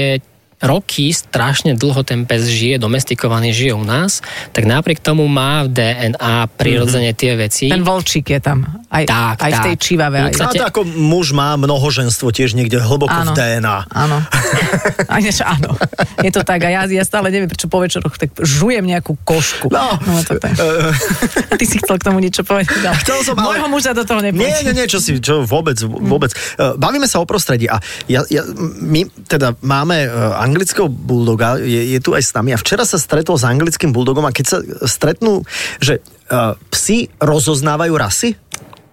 roky, 0.59 1.15
strašne 1.15 1.79
dlho 1.79 2.03
ten 2.03 2.27
pes 2.27 2.51
žije, 2.51 2.83
domestikovaný, 2.83 3.55
žije 3.55 3.79
u 3.79 3.85
nás, 3.87 4.21
tak 4.51 4.67
napriek 4.67 4.99
tomu 4.99 5.31
má 5.31 5.63
v 5.63 5.71
DNA 5.71 6.51
prirodzene 6.59 7.15
tie 7.15 7.39
veci. 7.39 7.71
Ten 7.71 7.87
vlčík 7.87 8.27
je 8.27 8.41
tam. 8.43 8.67
Aj, 8.91 9.05
Tak, 9.07 9.39
aj 9.45 9.53
v 9.53 9.55
tak. 9.55 9.67
tej 9.71 9.77
čívave. 9.79 10.17
Aj. 10.19 10.33
Podstate- 10.35 10.67
ako 10.67 10.83
muž 10.83 11.31
má 11.31 11.55
mnohoženstvo 11.55 12.35
tiež 12.35 12.59
niekde 12.59 12.83
hlboko 12.83 13.13
Áno. 13.13 13.33
v 13.33 13.39
DNA. 13.39 13.77
Áno. 13.93 14.19
Aj 15.15 15.21
niečo, 15.23 15.45
áno. 15.47 15.77
Je 16.21 16.31
to 16.33 16.43
tak. 16.43 16.65
A 16.65 16.69
ja, 16.69 16.83
ja 16.89 17.05
stále 17.05 17.31
neviem, 17.31 17.49
prečo 17.49 17.71
po 17.71 17.81
večeroch 17.81 18.17
tak 18.19 18.33
žujem 18.37 18.83
nejakú 18.85 19.17
košku. 19.25 19.71
No. 19.71 19.97
no 20.01 20.21
to 20.27 20.37
tak. 20.41 20.57
A 20.57 21.55
ty 21.61 21.65
si 21.65 21.79
chcel 21.79 21.97
k 21.97 22.05
tomu 22.05 22.19
niečo 22.19 22.43
povedať. 22.45 22.69
No. 22.83 22.93
Chcel 22.99 23.19
som, 23.25 23.37
ale- 23.39 23.61
muža 23.69 23.93
do 23.93 24.03
toho 24.05 24.21
Nie, 24.25 24.33
nepôjde. 24.33 24.65
nie, 24.65 24.75
nie, 24.75 24.87
čo 24.89 24.99
si, 24.99 25.21
čo 25.21 25.45
vôbec, 25.45 25.77
vôbec. 25.85 26.33
Uh, 26.57 26.75
Bavíme 26.81 27.05
sa 27.05 27.21
o 27.21 27.27
prostredí 27.29 27.69
a 27.69 27.77
ja, 28.09 28.25
ja, 28.33 28.43
my 28.81 29.05
teda 29.29 29.53
máme 29.61 30.09
uh, 30.09 30.41
anglického 30.49 30.89
bulldoga, 30.89 31.61
je, 31.61 31.93
je 31.93 32.00
tu 32.00 32.11
aj 32.11 32.23
s 32.23 32.33
nami 32.33 32.50
a 32.50 32.59
včera 32.59 32.83
sa 32.83 32.97
stretol 32.97 33.37
s 33.37 33.45
anglickým 33.45 33.91
bulldogom 33.91 34.25
a 34.25 34.33
keď 34.33 34.45
sa 34.47 34.59
stretnú, 34.83 35.45
že 35.79 36.00
uh, 36.27 36.56
psi 36.69 37.12
rozoznávajú 37.19 37.93
rasy, 37.95 38.33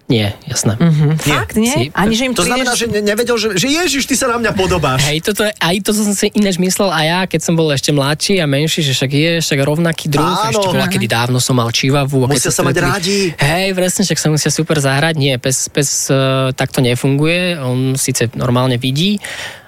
Nie, 0.06 0.38
jasné. 0.46 0.78
Hm, 0.78 1.18
Fakt, 1.18 1.58
nie? 1.58 1.66
Si- 1.66 1.90
Ani, 1.90 2.14
že 2.14 2.30
im 2.30 2.32
to 2.32 2.46
znamená, 2.46 2.78
že 2.78 2.86
prídeš- 2.86 2.94
ne, 2.94 3.10
nevedel, 3.10 3.34
že, 3.34 3.58
že 3.58 3.66
Ježiš, 3.66 4.06
ty 4.06 4.14
sa 4.14 4.30
na 4.30 4.38
mňa 4.38 4.54
podobáš. 4.54 5.02
Hej, 5.02 5.18
toto, 5.20 5.42
je- 5.42 5.50
aj 5.50 5.76
to 5.82 5.90
som 5.90 6.06
si 6.14 6.30
ináč 6.30 6.62
myslel 6.62 6.94
aj 6.94 7.04
ja, 7.04 7.20
keď 7.26 7.40
som 7.42 7.58
bol 7.58 7.66
ešte 7.68 7.90
mladší 7.90 8.38
a 8.38 8.46
menší, 8.46 8.86
že 8.86 8.94
však 8.94 9.10
je 9.10 9.30
však 9.42 9.58
rovnaký 9.60 10.06
druh. 10.06 10.22
Áno. 10.22 10.54
Ešte 10.54 10.68
bola, 10.70 10.86
kedy 10.86 11.10
dávno 11.10 11.42
som 11.42 11.58
mal 11.58 11.74
čivavu. 11.74 12.22
a 12.22 12.30
Musia 12.30 12.54
sa 12.54 12.62
mať 12.62 12.74
stretli- 12.78 12.86
rádi. 12.86 13.18
Hej, 13.34 13.74
presne, 13.74 14.02
však 14.06 14.18
sa 14.20 14.28
musia 14.30 14.50
super 14.54 14.78
zahrať. 14.78 15.14
Nie, 15.16 15.42
pes, 15.42 15.66
pes 15.66 16.06
uh, 16.06 16.54
takto 16.54 16.78
nefunguje. 16.78 17.58
On 17.58 17.98
síce 17.98 18.30
normálne 18.32 18.78
vidí 18.78 19.18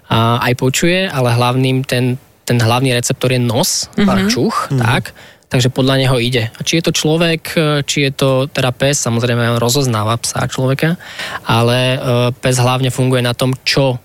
a 0.09 0.41
aj 0.41 0.53
počuje, 0.57 1.05
ale 1.05 1.37
hlavným 1.37 1.85
ten, 1.85 2.17
ten 2.49 2.59
hlavný 2.59 2.97
receptor 2.97 3.33
je 3.33 3.41
nos, 3.41 3.93
mm-hmm. 3.93 4.29
čuch, 4.33 4.57
mm-hmm. 4.69 4.81
tak. 4.81 5.13
Takže 5.49 5.73
podľa 5.73 6.05
neho 6.05 6.17
ide. 6.21 6.53
A 6.53 6.61
či 6.61 6.77
je 6.77 6.85
to 6.85 6.93
človek, 6.93 7.57
e, 7.57 7.81
či 7.81 8.05
je 8.05 8.13
to 8.13 8.31
teda 8.53 8.69
pes, 8.69 9.01
samozrejme 9.01 9.57
on 9.57 9.61
rozoznáva 9.61 10.21
psa 10.21 10.45
a 10.45 10.51
človeka, 10.51 11.01
ale 11.49 11.97
e, 11.97 11.99
pes 12.37 12.61
hlavne 12.61 12.93
funguje 12.93 13.25
na 13.25 13.33
tom, 13.33 13.57
čo 13.65 13.97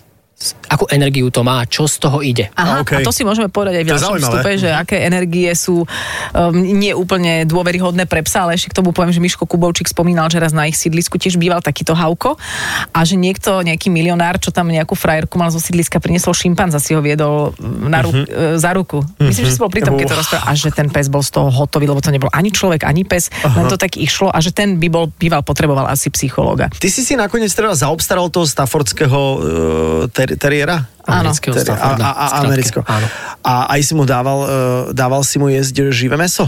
akú 0.67 0.85
energiu 0.91 1.31
to 1.31 1.41
má, 1.41 1.63
čo 1.69 1.87
z 1.87 1.95
toho 2.03 2.19
ide. 2.19 2.51
Aha, 2.57 2.83
OK. 2.83 2.99
a 2.99 3.05
to 3.05 3.15
si 3.15 3.23
môžeme 3.23 3.47
povedať 3.47 3.79
aj 3.79 3.83
v 3.83 3.89
ďalšom 3.95 4.15
vstupe, 4.19 4.51
že 4.59 4.69
aké 4.73 5.07
energie 5.07 5.49
sú 5.55 5.83
um, 5.83 5.87
nie 6.53 6.91
úplne 6.91 7.47
dôveryhodné 7.47 8.05
pre 8.09 8.21
psa, 8.25 8.45
ale 8.47 8.59
ešte 8.59 8.73
k 8.73 8.77
tomu 8.81 8.91
poviem, 8.91 9.15
že 9.15 9.23
Miško 9.23 9.47
Kubovčík 9.47 9.87
spomínal, 9.87 10.27
že 10.27 10.41
raz 10.41 10.51
na 10.51 10.67
ich 10.67 10.75
sídlisku 10.75 11.15
tiež 11.15 11.39
býval 11.39 11.63
takýto 11.63 11.95
hauko 11.95 12.35
a 12.91 12.99
že 13.07 13.15
niekto, 13.15 13.63
nejaký 13.63 13.87
milionár, 13.93 14.41
čo 14.41 14.51
tam 14.51 14.67
nejakú 14.67 14.97
frajerku 14.97 15.39
mal 15.39 15.53
zo 15.53 15.61
sídliska, 15.61 16.03
priniesol 16.03 16.35
šimpanza, 16.35 16.81
si 16.81 16.97
ho 16.97 17.01
viedol 17.01 17.55
na 17.61 18.03
ruk, 18.03 18.13
uh-huh. 18.13 18.59
za 18.59 18.71
ruku. 18.75 19.05
Myslím, 19.21 19.47
že 19.47 19.53
si 19.55 19.61
bol 19.61 19.71
pri 19.71 19.85
tom, 19.85 19.95
keď 19.95 20.11
to 20.11 20.17
rozprával. 20.19 20.45
A 20.49 20.51
že 20.57 20.69
ten 20.73 20.87
pes 20.89 21.07
bol 21.07 21.21
z 21.21 21.31
toho 21.31 21.47
hotový, 21.53 21.87
lebo 21.87 22.01
to 22.01 22.11
nebol 22.11 22.31
ani 22.33 22.49
človek, 22.51 22.83
ani 22.83 23.05
pes, 23.07 23.31
len 23.43 23.65
to 23.69 23.77
tak 23.77 23.95
išlo 23.95 24.33
a 24.33 24.37
že 24.41 24.51
ten 24.51 24.81
by 24.81 24.87
bol, 24.89 25.05
býval, 25.07 25.45
potreboval 25.45 25.87
asi 25.87 26.09
psychológa. 26.09 26.67
Ty 26.73 26.89
si 26.89 27.05
si 27.05 27.13
nakoniec 27.13 27.53
teda 27.53 27.77
zaobstaral 27.77 28.27
toho 28.33 28.43
staffordského 28.49 29.19
uh, 29.19 29.39
ter- 30.09 30.32
teriéra? 30.39 30.87
Áno. 31.03 31.29
Amerického 31.29 31.51
a, 31.51 31.59
Stafforda, 31.59 32.03
a, 32.03 32.11
a 32.11 32.25
skrátke. 32.31 32.47
amerického. 32.47 32.83
Áno. 32.87 33.07
A 33.43 33.53
aj 33.75 33.81
si 33.83 33.93
mu 33.93 34.07
dával, 34.07 34.39
uh, 34.39 34.49
dával 34.95 35.21
si 35.27 35.35
mu 35.35 35.51
jesť 35.51 35.91
živé 35.91 36.15
meso? 36.15 36.47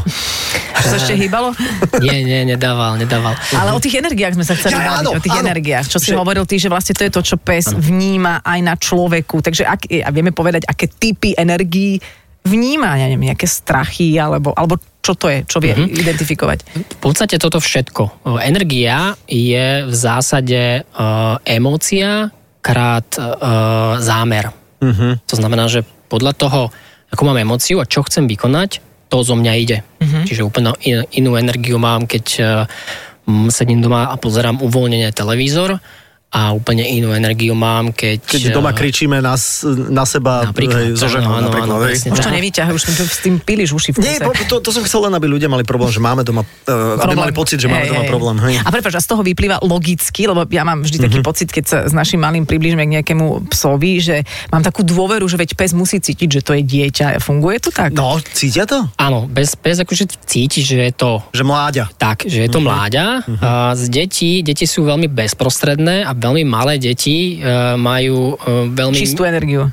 Čo 0.80 0.88
sa 0.94 0.98
ešte 1.02 1.20
hýbalo? 1.20 1.52
Nie, 2.00 2.24
nie, 2.24 2.48
nedával, 2.48 2.96
nedával. 2.96 3.36
Ale 3.52 3.76
o 3.76 3.80
tých 3.84 4.00
energiách 4.00 4.40
sme 4.40 4.46
sa 4.48 4.56
chceli 4.56 4.80
Ja, 4.80 5.04
áno, 5.04 5.12
o 5.12 5.20
tých 5.20 5.36
áno. 5.36 5.50
energiách. 5.50 5.92
Čo 5.92 6.00
si 6.00 6.16
Že- 6.16 6.24
hovoril 6.24 6.48
ty, 6.48 6.56
že 6.56 6.72
vlastne 6.72 6.96
to 6.96 7.04
je 7.04 7.12
to, 7.12 7.22
čo 7.24 7.36
pes 7.36 7.76
vníma 7.76 8.46
aj 8.48 8.60
na 8.64 8.80
človeku. 8.80 9.44
Takže 9.44 9.68
ak, 9.68 9.92
a 9.92 10.10
vieme 10.16 10.32
povedať, 10.32 10.64
aké 10.72 10.88
typy 10.88 11.36
energií 11.36 12.00
vníma, 12.46 12.96
ja 12.96 13.10
neviem, 13.10 13.34
nejaké 13.34 13.50
strachy, 13.50 14.16
alebo, 14.22 14.54
alebo 14.54 14.78
čo 15.02 15.18
to 15.18 15.28
je, 15.34 15.44
čo 15.50 15.58
vie 15.58 15.74
mm-hmm. 15.74 16.00
identifikovať. 16.00 16.60
V 16.78 16.98
podstate 17.02 17.42
toto 17.42 17.58
všetko. 17.58 18.30
Energia 18.40 19.18
je 19.26 19.84
v 19.84 19.94
zásade 19.94 20.86
uh, 20.86 21.42
emócia 21.44 22.30
krát 22.66 23.06
uh, 23.22 24.02
zámer. 24.02 24.50
Mhm. 24.82 25.22
To 25.30 25.36
znamená, 25.38 25.70
že 25.70 25.86
podľa 26.10 26.34
toho, 26.34 26.62
akú 27.14 27.22
mám 27.30 27.38
emóciu 27.38 27.78
a 27.78 27.86
čo 27.86 28.02
chcem 28.02 28.26
vykonať, 28.26 28.82
to 29.06 29.22
zo 29.22 29.38
mňa 29.38 29.54
ide. 29.54 29.86
Čiže 30.26 30.42
úplne 30.42 30.74
in- 30.82 31.06
inú 31.14 31.38
energiu 31.38 31.78
mám, 31.78 32.10
keď 32.10 32.26
uh, 32.42 32.66
sedím 33.54 33.86
doma 33.86 34.10
a 34.10 34.16
pozerám 34.18 34.66
uvoľnenie 34.66 35.14
televízor 35.14 35.78
a 36.36 36.52
úplne 36.52 36.84
inú 36.84 37.16
energiu 37.16 37.56
mám, 37.56 37.96
keď... 37.96 38.20
Keď 38.20 38.42
doma 38.52 38.76
eh, 38.76 38.78
kričíme 38.78 39.24
na, 39.24 39.40
na 39.88 40.04
seba 40.04 40.44
Napríklad, 40.46 40.92
hej, 40.92 41.00
so 41.00 41.08
ženou 41.08 41.32
áno, 41.32 41.48
napríklad. 41.48 41.72
áno, 41.72 41.88
presne 41.88 42.12
Už 42.12 42.20
to 42.20 42.28
nevyťahaj, 42.30 42.74
už 42.76 42.84
to 42.84 42.92
s 42.92 43.20
tým 43.24 43.40
píliš 43.40 43.72
uši 43.72 43.90
v 43.96 44.04
Nie, 44.04 44.20
kuse. 44.20 44.28
po- 44.28 44.36
to, 44.46 44.56
to 44.60 44.70
som 44.70 44.84
chcel 44.84 45.08
len, 45.08 45.16
aby 45.16 45.26
ľudia 45.26 45.48
mali 45.48 45.64
problém, 45.64 45.88
že 45.88 45.98
máme 45.98 46.22
doma, 46.22 46.44
uh, 46.44 47.00
aby 47.00 47.16
mali 47.16 47.32
pocit, 47.32 47.56
že 47.56 47.66
máme 47.66 47.88
Hej, 47.88 47.92
doma 47.96 48.04
hej. 48.04 48.12
problém. 48.12 48.36
Hej. 48.44 48.56
A 48.60 48.68
prepáč, 48.68 48.94
a 48.94 49.02
z 49.02 49.08
toho 49.08 49.24
vyplýva 49.24 49.64
logicky, 49.64 50.28
lebo 50.28 50.44
ja 50.46 50.62
mám 50.62 50.84
vždy 50.84 50.98
taký 51.00 51.24
pocit, 51.24 51.48
keď 51.48 51.64
sa 51.64 51.78
s 51.88 51.96
našim 51.96 52.20
malým 52.20 52.44
priblížime 52.44 52.84
k 52.84 52.92
nejakému 53.00 53.48
psovi, 53.48 54.04
že 54.04 54.16
mám 54.52 54.60
takú 54.60 54.84
dôveru, 54.84 55.24
že 55.26 55.40
veď 55.40 55.56
pes 55.56 55.72
musí 55.72 56.04
cítiť, 56.04 56.28
že 56.30 56.42
to 56.44 56.52
je 56.52 56.68
dieťa. 56.68 57.24
Funguje 57.24 57.64
to 57.64 57.72
tak? 57.72 57.96
No, 57.96 58.20
cítia 58.20 58.68
to? 58.68 58.84
Áno, 59.00 59.24
bez, 59.26 59.56
bez 59.56 59.80
akože 59.80 60.20
cíti, 60.28 60.60
že 60.60 60.92
je 60.92 60.94
to 60.94 61.24
Že 61.32 61.48
mláďa. 61.48 61.84
tak, 61.96 62.28
že 62.28 62.44
je 62.44 62.50
to 62.52 62.60
mláďa. 62.60 63.24
A 63.40 63.72
z 63.72 63.88
detí, 63.88 64.42
deti 64.42 64.66
sú 64.66 64.84
veľmi 64.84 65.08
bezprostredné 65.08 66.04
a 66.04 66.12
veľmi 66.26 66.44
malé 66.44 66.82
deti 66.82 67.38
e, 67.38 67.46
majú 67.78 68.34
e, 68.34 68.74
veľmi... 68.74 68.98
Čistú 68.98 69.24
energiu. 69.24 69.70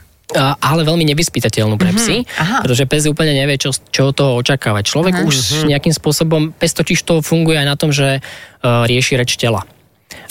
ale 0.60 0.80
veľmi 0.88 1.04
nevyspytateľnú 1.12 1.76
pre 1.76 1.92
psy, 1.92 2.24
aha. 2.40 2.64
pretože 2.64 2.88
pes 2.88 3.04
úplne 3.04 3.36
nevie, 3.36 3.60
čo, 3.60 3.68
čo 3.92 4.12
od 4.12 4.16
toho 4.16 4.32
očakávať. 4.40 4.84
Človek 4.88 5.14
už 5.28 5.68
nejakým 5.68 5.92
spôsobom, 5.92 6.56
pes 6.56 6.72
totiž 6.72 7.04
to 7.04 7.20
funguje 7.20 7.60
aj 7.60 7.68
na 7.68 7.76
tom, 7.76 7.92
že 7.92 8.24
uh, 8.24 8.88
rieši 8.88 9.20
reč 9.20 9.36
tela. 9.36 9.68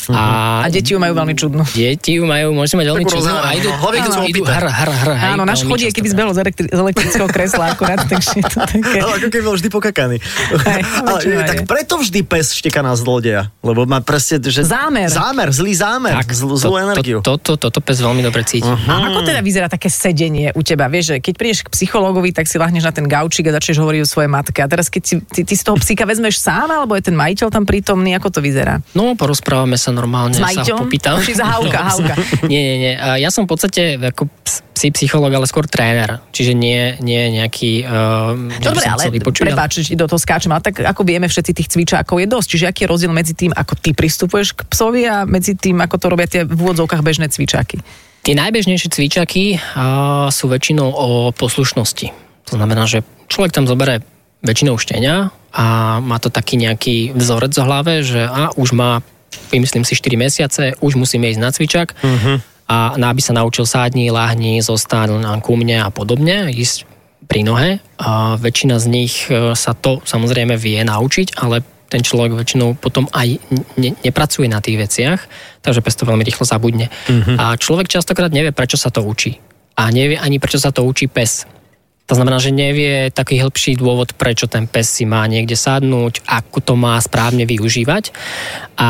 A, 0.09 0.65
A 0.65 0.67
deti 0.73 0.91
ju 0.91 0.99
majú 0.99 1.13
veľmi 1.13 1.35
čudnú. 1.37 1.61
deti 1.71 2.17
ju 2.17 2.25
majú, 2.25 2.57
môžeme 2.57 2.81
mať 2.81 2.87
veľmi 2.89 3.05
čudnú 3.05 3.33
a 3.37 3.49
idú, 3.53 3.69
no. 3.69 4.25
Idú 4.25 4.41
hr, 4.41 4.65
hr, 4.65 4.91
hr, 4.91 5.11
hej, 5.13 5.31
Áno, 5.37 5.45
náš 5.45 5.61
chodí, 5.61 5.87
keby 5.93 6.09
zbehol 6.09 6.33
z, 6.33 6.39
elektri- 6.41 6.69
z 6.73 6.79
elektrického 6.79 7.27
kresla 7.29 7.77
akurát, 7.77 8.01
takže 8.11 8.41
to 8.41 8.57
také... 8.65 8.97
Ale 8.97 9.21
ako 9.21 9.27
keby 9.29 9.43
bol 9.45 9.55
vždy 9.55 9.69
pokakaný. 9.69 10.17
Hej, 10.65 10.81
Ale, 11.05 11.45
tak 11.45 11.59
preto 11.69 12.01
vždy 12.01 12.25
pes 12.25 12.57
šteká 12.57 12.81
na 12.81 12.97
zlodeja. 12.97 13.53
Lebo 13.61 13.85
má 13.85 14.01
presne, 14.01 14.41
že... 14.41 14.65
Zámer. 14.65 15.07
Zámer, 15.13 15.53
zlý 15.53 15.73
zámer. 15.77 16.17
Tak, 16.17 16.33
zl, 16.33 16.57
zlú 16.57 16.81
energiu. 16.81 17.21
To, 17.21 17.37
to, 17.37 17.53
to, 17.55 17.69
toto 17.69 17.79
pes 17.79 18.01
veľmi 18.01 18.25
dobre 18.25 18.41
cíti. 18.41 18.65
A 18.65 19.05
ako 19.13 19.21
teda 19.21 19.45
vyzerá 19.45 19.69
také 19.69 19.87
sedenie 19.87 20.49
u 20.57 20.61
teba? 20.65 20.89
Vieš, 20.89 21.13
že 21.13 21.15
keď 21.21 21.33
prídeš 21.37 21.59
k 21.61 21.69
psychológovi, 21.69 22.33
tak 22.33 22.49
si 22.49 22.57
lahneš 22.57 22.89
na 22.89 22.93
ten 22.93 23.05
gaučík 23.05 23.47
a 23.47 23.55
začneš 23.55 23.77
hovoriť 23.79 24.01
o 24.01 24.07
svojej 24.09 24.31
matke. 24.31 24.59
A 24.63 24.67
teraz 24.67 24.89
keď 24.89 25.03
si, 25.05 25.15
ty, 25.21 25.41
ty 25.45 25.53
z 25.53 25.63
toho 25.63 25.77
psíka 25.77 26.03
vezmeš 26.09 26.41
sám, 26.41 26.73
alebo 26.73 26.97
je 26.97 27.05
ten 27.05 27.15
majiteľ 27.15 27.47
tam 27.53 27.63
prítomný, 27.69 28.17
ako 28.17 28.33
to 28.33 28.39
vyzerá? 28.41 28.81
No, 28.97 29.13
porozprávame 29.13 29.70
sa 29.77 29.91
normálne, 29.91 30.33
S 30.33 30.39
sa 30.39 30.47
ho 30.47 30.51
majiteľom? 30.51 30.79
popýtam. 30.87 31.15
Či 31.21 31.33
za 31.35 31.45
hauka, 31.45 31.79
hauka? 31.91 32.15
nie, 32.47 32.61
nie, 32.63 32.77
nie. 32.81 32.93
Ja 33.19 33.29
som 33.29 33.45
v 33.45 33.53
podstate 33.53 33.99
ako 33.99 34.31
ps- 34.41 34.63
psí 34.71 34.89
psychológ, 34.89 35.29
ale 35.35 35.45
skôr 35.45 35.69
tréner. 35.69 36.23
Čiže 36.33 36.57
nie, 36.57 36.97
nie 37.05 37.29
nejaký... 37.37 37.85
Uh, 37.85 38.49
Dobre, 38.57 38.87
ale 38.89 39.13
prepáč, 39.13 39.93
do 39.93 40.05
toho 40.09 40.17
skáčem, 40.17 40.49
ale 40.49 40.65
tak 40.65 40.81
ako 40.81 41.05
vieme, 41.05 41.29
všetci 41.29 41.51
tých 41.53 41.69
cvičákov 41.69 42.17
je 42.17 42.27
dosť. 42.27 42.47
Čiže 42.49 42.65
aký 42.65 42.79
je 42.83 42.89
rozdiel 42.89 43.13
medzi 43.13 43.37
tým, 43.37 43.53
ako 43.53 43.77
ty 43.77 43.93
pristupuješ 43.93 44.57
k 44.57 44.65
psovi 44.65 45.05
a 45.05 45.23
medzi 45.29 45.53
tým, 45.53 45.77
ako 45.85 45.95
to 46.01 46.05
robia 46.09 46.25
tie 46.25 46.41
v 46.47 46.57
úvodzovkách 46.57 47.05
bežné 47.05 47.29
cvičáky? 47.29 47.77
Tie 48.21 48.33
najbežnejšie 48.33 48.89
cvičaky 48.89 49.57
uh, 49.57 50.29
sú 50.33 50.49
väčšinou 50.49 50.89
o 50.89 51.07
poslušnosti. 51.33 52.09
To 52.49 52.53
znamená, 52.57 52.89
že 52.89 53.05
človek 53.29 53.53
tam 53.53 53.69
zoberie 53.69 54.01
väčšinou 54.41 54.77
štenia 54.81 55.29
a 55.53 55.65
má 56.01 56.17
to 56.17 56.33
taký 56.33 56.57
nejaký 56.57 57.13
vzorec 57.13 57.53
v 57.53 57.65
hlave, 57.65 57.93
že 58.01 58.25
a 58.25 58.49
už 58.57 58.73
má, 58.73 59.05
vymyslím 59.51 59.83
si, 59.83 59.95
4 59.95 60.15
mesiace, 60.15 60.63
už 60.79 60.95
musíme 60.95 61.27
ísť 61.31 61.41
na 61.41 61.51
cvičak 61.51 61.95
a 62.71 62.95
na, 62.95 63.11
aby 63.11 63.19
sa 63.19 63.35
naučil 63.35 63.67
sádni, 63.67 64.15
láhni, 64.15 64.63
zostať 64.63 65.19
na 65.19 65.35
ku 65.43 65.59
mne 65.59 65.83
a 65.83 65.89
podobne, 65.91 66.47
ísť 66.55 66.87
pri 67.27 67.43
nohe. 67.43 67.83
A 67.99 68.39
väčšina 68.39 68.79
z 68.79 68.85
nich 68.91 69.27
e, 69.27 69.55
sa 69.55 69.71
to 69.75 69.99
samozrejme 70.03 70.55
vie 70.55 70.79
naučiť, 70.83 71.39
ale 71.39 71.63
ten 71.91 71.99
človek 71.99 72.35
väčšinou 72.35 72.79
potom 72.79 73.11
aj 73.11 73.39
ne, 73.75 73.91
nepracuje 73.99 74.47
na 74.47 74.63
tých 74.63 74.79
veciach, 74.79 75.19
takže 75.59 75.83
pes 75.83 75.99
to 75.99 76.07
veľmi 76.07 76.23
rýchlo 76.23 76.47
zabudne. 76.47 76.87
A 77.35 77.59
človek 77.59 77.91
častokrát 77.91 78.31
nevie, 78.31 78.55
prečo 78.55 78.79
sa 78.79 78.87
to 78.87 79.03
učí. 79.03 79.35
A 79.75 79.91
nevie 79.91 80.15
ani, 80.15 80.39
prečo 80.39 80.59
sa 80.59 80.71
to 80.71 80.87
učí 80.87 81.11
pes. 81.11 81.43
To 82.05 82.19
znamená, 82.19 82.43
že 82.43 82.51
nevie 82.51 83.07
taký 83.07 83.39
hĺbší 83.39 83.79
dôvod, 83.79 84.11
prečo 84.19 84.43
ten 84.43 84.67
pes 84.67 84.91
si 84.91 85.07
má 85.07 85.23
niekde 85.25 85.55
sadnúť, 85.55 86.27
ako 86.27 86.59
to 86.59 86.73
má 86.75 86.99
správne 86.99 87.47
využívať. 87.47 88.11
A 88.75 88.89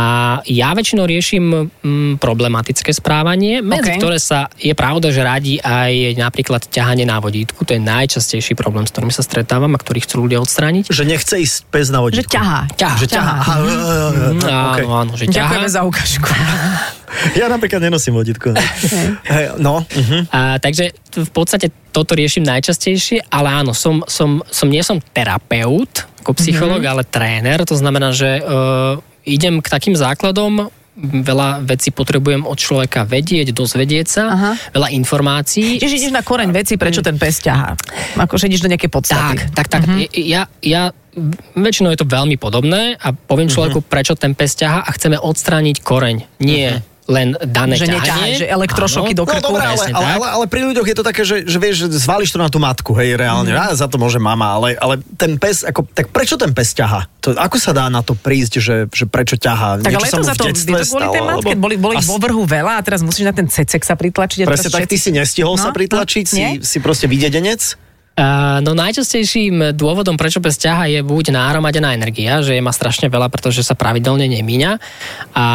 ja 0.50 0.74
väčšinou 0.74 1.06
riešim 1.06 1.70
mm, 1.70 2.18
problematické 2.18 2.90
správanie, 2.90 3.62
medzi 3.62 3.94
OK. 3.94 4.00
ktoré 4.02 4.18
sa, 4.18 4.50
je 4.58 4.74
pravda, 4.74 5.14
že 5.14 5.22
radí 5.22 5.62
aj 5.62 6.18
napríklad 6.18 6.66
ťahanie 6.66 7.06
na 7.06 7.22
vodítku. 7.22 7.62
To 7.62 7.78
je 7.78 7.82
najčastejší 7.84 8.58
problém, 8.58 8.90
s 8.90 8.94
ktorým 8.96 9.14
sa 9.14 9.22
stretávam 9.22 9.70
a 9.76 9.78
ktorý 9.78 10.02
chcú 10.02 10.26
ľudia 10.26 10.42
odstrániť. 10.42 10.90
Že 10.90 11.04
nechce 11.06 11.36
ísť 11.38 11.70
pes 11.70 11.94
na 11.94 12.02
Že 12.02 12.06
vodítku. 12.26 12.34
ťahá. 12.34 12.60
Ťahá. 12.74 12.98
Že 12.98 13.06
ťahá. 13.06 13.36
Mm, 13.38 14.40
Okay. 14.42 14.82
Áno, 14.82 14.90
áno, 14.98 15.12
že 15.14 15.26
ťahá. 15.30 15.46
Ďakujeme 15.54 15.70
za 15.70 15.82
ukážku. 15.86 16.26
Ja 17.38 17.48
napríklad 17.48 17.82
nenosím 17.84 18.18
vodítku. 18.18 18.54
Hej, 19.32 19.58
no. 19.62 19.84
Uh-huh. 19.84 20.22
A, 20.32 20.58
takže 20.58 20.96
v 21.12 21.32
podstate 21.32 21.70
toto 21.92 22.16
riešim 22.16 22.44
najčastejšie, 22.48 23.28
ale 23.28 23.52
áno, 23.52 23.76
som, 23.76 24.02
som, 24.08 24.40
som 24.48 24.68
nie 24.72 24.82
som 24.82 24.98
terapeut 25.00 26.08
ako 26.22 26.38
psychológ, 26.38 26.86
mm-hmm. 26.86 26.94
ale 26.94 27.04
tréner, 27.04 27.60
to 27.66 27.74
znamená, 27.74 28.14
že 28.14 28.40
uh, 28.40 29.02
idem 29.26 29.58
k 29.58 29.68
takým 29.74 29.98
základom, 29.98 30.70
veľa 31.02 31.66
vecí 31.66 31.90
potrebujem 31.90 32.46
od 32.46 32.58
človeka 32.60 33.08
vedieť, 33.08 33.56
dozvedieť 33.56 34.08
sa, 34.08 34.24
Aha. 34.38 34.52
veľa 34.76 34.94
informácií. 34.94 35.82
Čiže 35.82 35.98
ideš 35.98 36.14
na 36.14 36.22
koreň 36.22 36.52
veci, 36.54 36.78
prečo 36.78 37.02
ten 37.02 37.18
pes 37.18 37.42
ťahá. 37.42 37.74
Akože 38.22 38.52
ideš 38.52 38.62
do 38.62 38.70
nejakej 38.70 38.92
podstaty. 38.92 39.40
Tak, 39.40 39.40
tak, 39.56 39.68
tak. 39.72 39.82
Mm-hmm. 39.88 40.14
Ja, 40.22 40.46
ja, 40.62 40.92
väčšinou 41.58 41.96
je 41.96 42.00
to 42.04 42.12
veľmi 42.12 42.36
podobné 42.36 43.00
a 43.00 43.16
poviem 43.16 43.50
človeku, 43.50 43.82
prečo 43.82 44.14
ten 44.20 44.36
pes 44.36 44.54
ťaha 44.60 44.84
a 44.84 44.90
chceme 44.94 45.18
odstrániť 45.18 45.82
koreň. 45.82 46.18
Nie 46.44 46.84
len 47.12 47.36
dané 47.44 47.76
Že 47.76 47.86
ťahanie. 47.86 48.00
neťahaj, 48.00 48.32
že 48.34 48.46
elektrošoky 48.48 49.12
do 49.12 49.24
No 49.24 49.30
krku. 49.30 49.44
dobré, 49.44 49.64
ale, 49.66 49.86
ale, 49.92 50.08
ale, 50.16 50.28
ale 50.32 50.46
pri 50.48 50.62
ľuďoch 50.64 50.88
je 50.88 50.96
to 50.96 51.04
také, 51.04 51.22
že, 51.22 51.44
že 51.44 51.58
vieš, 51.58 51.92
zvališ 51.92 52.32
to 52.32 52.40
na 52.40 52.48
tú 52.48 52.56
matku, 52.58 52.96
hej, 52.96 53.14
reálne. 53.14 53.52
Mm. 53.52 53.76
za 53.76 53.86
to 53.86 53.98
môže 53.98 54.16
mama, 54.18 54.56
ale, 54.56 54.74
ale 54.76 54.96
ten 55.14 55.36
pes, 55.36 55.62
ako, 55.62 55.84
tak 55.86 56.08
prečo 56.08 56.36
ten 56.36 56.50
pes 56.50 56.72
ťaha? 56.72 57.12
To, 57.20 57.36
ako 57.36 57.58
sa 57.58 57.72
dá 57.72 57.86
na 57.86 58.00
to 58.00 58.16
prísť, 58.16 58.54
že, 58.58 58.76
že 58.88 59.04
prečo 59.06 59.36
ťaha? 59.36 59.84
Tak 59.84 59.92
Niečo 59.92 59.98
ale 59.98 60.08
je 60.08 60.10
sa 60.10 60.18
to 60.18 60.22
mu 60.22 60.26
za 60.26 60.34
v 60.34 60.38
to, 60.38 60.44
je 60.44 60.50
detstve 60.50 60.72
to 60.74 60.86
kvôli 60.88 61.08
tej 61.10 61.22
matke, 61.22 61.54
boli, 61.54 61.76
boli 61.76 61.96
As- 61.98 62.08
vo 62.08 62.16
vrhu 62.16 62.42
veľa 62.42 62.74
a 62.74 62.82
teraz 62.82 63.02
musíš 63.02 63.26
na 63.26 63.36
ten 63.36 63.46
cecek 63.46 63.82
sa 63.82 63.94
pritlačiť. 63.94 64.40
A 64.42 64.46
Presne 64.48 64.72
tak, 64.72 64.88
ty 64.88 64.96
všetci- 64.96 65.04
si 65.04 65.10
nestihol 65.12 65.54
No, 65.54 65.62
sa 65.62 65.70
pritlačiť, 65.70 66.26
no, 66.26 66.32
si, 66.32 66.40
nie? 66.40 66.52
si 66.62 66.78
proste 66.80 67.06
videdenec. 67.06 67.76
No 68.62 68.76
najčastejším 68.76 69.72
dôvodom, 69.72 70.20
prečo 70.20 70.44
pes 70.44 70.60
ťaha, 70.60 70.92
je 70.92 71.00
buď 71.00 71.32
nahromadená 71.32 71.96
energia, 71.96 72.44
že 72.44 72.60
je 72.60 72.62
má 72.62 72.76
strašne 72.76 73.08
veľa, 73.08 73.32
pretože 73.32 73.64
sa 73.64 73.72
pravidelne 73.72 74.28
nemíňa 74.28 74.72
a 75.32 75.46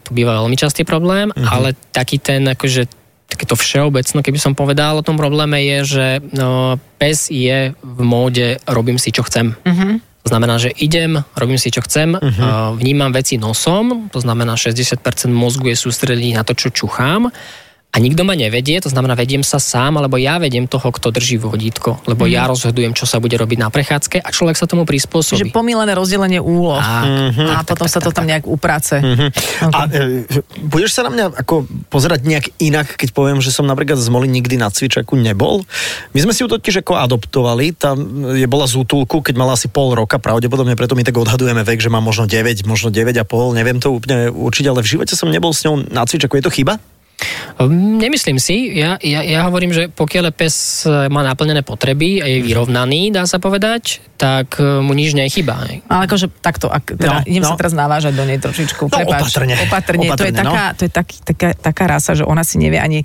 tu 0.00 0.16
býva 0.16 0.40
veľmi 0.40 0.56
častý 0.56 0.88
problém, 0.88 1.28
uh-huh. 1.28 1.46
ale 1.52 1.68
taký 1.92 2.16
ten 2.16 2.48
akože 2.48 2.88
takéto 3.28 3.60
všeobecno, 3.60 4.24
keby 4.24 4.40
som 4.40 4.56
povedal 4.56 4.96
o 4.96 5.04
tom 5.04 5.20
probléme, 5.20 5.60
je, 5.60 5.78
že 5.84 6.06
no, 6.32 6.80
pes 6.96 7.28
je 7.28 7.76
v 7.76 8.00
móde 8.00 8.56
robím 8.64 8.96
si, 8.96 9.12
čo 9.12 9.20
chcem. 9.28 9.52
Uh-huh. 9.52 10.00
To 10.24 10.28
znamená, 10.32 10.56
že 10.56 10.72
idem, 10.80 11.20
robím 11.36 11.60
si, 11.60 11.68
čo 11.68 11.84
chcem, 11.84 12.16
uh-huh. 12.16 12.72
vnímam 12.72 13.12
veci 13.12 13.36
nosom, 13.36 14.08
to 14.08 14.24
znamená 14.24 14.56
60% 14.56 14.96
mozgu 15.28 15.70
je 15.72 15.76
sústredený 15.76 16.40
na 16.40 16.42
to, 16.42 16.56
čo 16.56 16.72
čuchám 16.72 17.28
a 17.88 18.04
nikto 18.04 18.20
ma 18.20 18.36
nevedie, 18.36 18.84
to 18.84 18.92
znamená, 18.92 19.16
vediem 19.16 19.40
sa 19.40 19.56
sám, 19.56 19.96
alebo 19.96 20.20
ja 20.20 20.36
vediem 20.36 20.68
toho, 20.68 20.92
kto 20.92 21.08
drží 21.08 21.40
vodítko, 21.40 22.04
lebo 22.04 22.28
ja 22.28 22.44
rozhodujem, 22.44 22.92
čo 22.92 23.08
sa 23.08 23.16
bude 23.16 23.32
robiť 23.32 23.58
na 23.64 23.72
prechádzke 23.72 24.20
a 24.20 24.28
človek 24.28 24.60
sa 24.60 24.68
tomu 24.68 24.84
Čiže 24.84 24.92
prispôsobí. 24.92 25.48
pomílené 25.56 25.96
rozdelenie 25.96 26.36
úloh. 26.36 26.76
Tak, 26.76 27.08
a 27.48 27.64
potom 27.64 27.88
sa 27.88 28.04
to 28.04 28.12
tam 28.12 28.28
nejak 28.28 28.44
uprace. 28.44 29.00
Okay. 29.00 29.72
A 29.72 29.80
e, 29.88 30.20
budeš 30.68 31.00
sa 31.00 31.08
na 31.08 31.10
mňa 31.16 31.24
ako 31.40 31.64
pozerať 31.88 32.28
nejak 32.28 32.46
inak, 32.60 32.92
keď 32.92 33.08
poviem, 33.16 33.40
že 33.40 33.50
som 33.56 33.64
napríklad 33.64 33.96
z 33.96 34.12
Moly 34.12 34.28
nikdy 34.28 34.60
na 34.60 34.68
cvičaku 34.68 35.16
nebol? 35.16 35.64
My 36.12 36.28
sme 36.28 36.36
si 36.36 36.44
ju 36.44 36.48
totiž 36.52 36.84
ako 36.84 36.92
adoptovali, 36.92 37.72
tam 37.72 37.98
je 38.36 38.44
bola 38.44 38.68
z 38.68 38.84
útulku, 38.84 39.24
keď 39.24 39.34
mala 39.40 39.56
asi 39.56 39.72
pol 39.72 39.96
roka, 39.96 40.20
pravdepodobne 40.20 40.76
preto 40.76 40.92
my 40.92 41.08
tak 41.08 41.16
odhadujeme 41.16 41.64
vek, 41.64 41.80
že 41.80 41.88
má 41.88 42.04
možno 42.04 42.28
9, 42.28 42.68
možno 42.68 42.92
9,5, 42.92 43.56
neviem 43.56 43.80
to 43.80 43.96
úplne 43.96 44.28
určiť, 44.28 44.64
ale 44.68 44.84
v 44.84 44.92
živote 44.92 45.16
som 45.16 45.32
nebol 45.32 45.56
s 45.56 45.64
ňou 45.64 45.88
na 45.88 46.04
cvičaku. 46.04 46.36
Je 46.36 46.44
to 46.44 46.52
chyba? 46.52 46.76
Um, 47.58 47.98
Nemyslím 47.98 48.38
si, 48.38 48.78
ja, 48.78 48.94
ja, 49.02 49.26
ja 49.26 49.42
hovorím, 49.50 49.74
že 49.74 49.90
pokiaľ 49.90 50.30
pes 50.30 50.86
e, 50.86 51.10
má 51.10 51.26
naplnené 51.26 51.66
potreby 51.66 52.22
a 52.22 52.26
je 52.30 52.46
vyrovnaný, 52.46 53.10
dá 53.10 53.26
sa 53.26 53.42
povedať, 53.42 53.98
tak 54.14 54.62
e, 54.62 54.78
mu 54.78 54.94
nič 54.94 55.18
nechýba. 55.18 55.66
Ale 55.90 56.06
akože 56.06 56.30
takto, 56.38 56.70
ak, 56.70 56.94
teda, 56.94 57.22
No, 57.22 57.26
idem 57.26 57.42
no. 57.42 57.50
sa 57.50 57.58
teraz 57.58 57.74
navážať 57.74 58.14
do 58.14 58.22
nej 58.22 58.38
trošičku. 58.38 58.86
No, 58.86 58.94
Prepáč, 58.94 59.34
opatrne. 59.34 59.54
Opatrne. 59.58 59.98
To 59.98 60.06
je, 60.06 60.30
Opatrne, 60.30 60.38
no. 60.46 60.52
taká, 60.54 60.64
to 60.78 60.82
je 60.86 60.92
taký, 60.94 61.16
taká, 61.26 61.48
taká 61.58 61.84
rasa, 61.90 62.14
že 62.14 62.22
ona 62.22 62.46
si 62.46 62.62
nevie 62.62 62.78
ani 62.78 63.02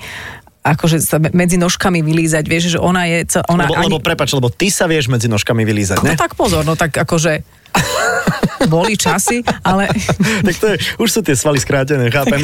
akože 0.64 1.04
sa 1.04 1.20
me- 1.20 1.34
medzi 1.36 1.60
nožkami 1.60 2.00
vylízať, 2.00 2.48
vieš, 2.48 2.78
že 2.78 2.80
ona 2.80 3.04
je... 3.04 3.28
Ona 3.52 3.68
Lebo, 3.68 3.76
ani... 3.76 3.86
lebo 3.92 4.00
prepač, 4.00 4.32
lebo 4.32 4.48
ty 4.48 4.72
sa 4.72 4.88
vieš 4.88 5.12
medzi 5.12 5.28
nožkami 5.28 5.68
vylízať, 5.68 6.00
No 6.00 6.08
ne? 6.08 6.16
tak 6.16 6.40
pozor, 6.40 6.64
no 6.64 6.80
tak 6.80 6.96
akože... 6.96 7.44
boli 8.66 8.94
časy, 8.94 9.42
ale 9.62 9.88
Tak 10.48 10.56
to 10.56 10.66
je, 10.70 10.76
už 10.98 11.10
sú 11.10 11.20
tie 11.20 11.34
svaly 11.34 11.58
skrátené, 11.58 12.08
chápem. 12.08 12.42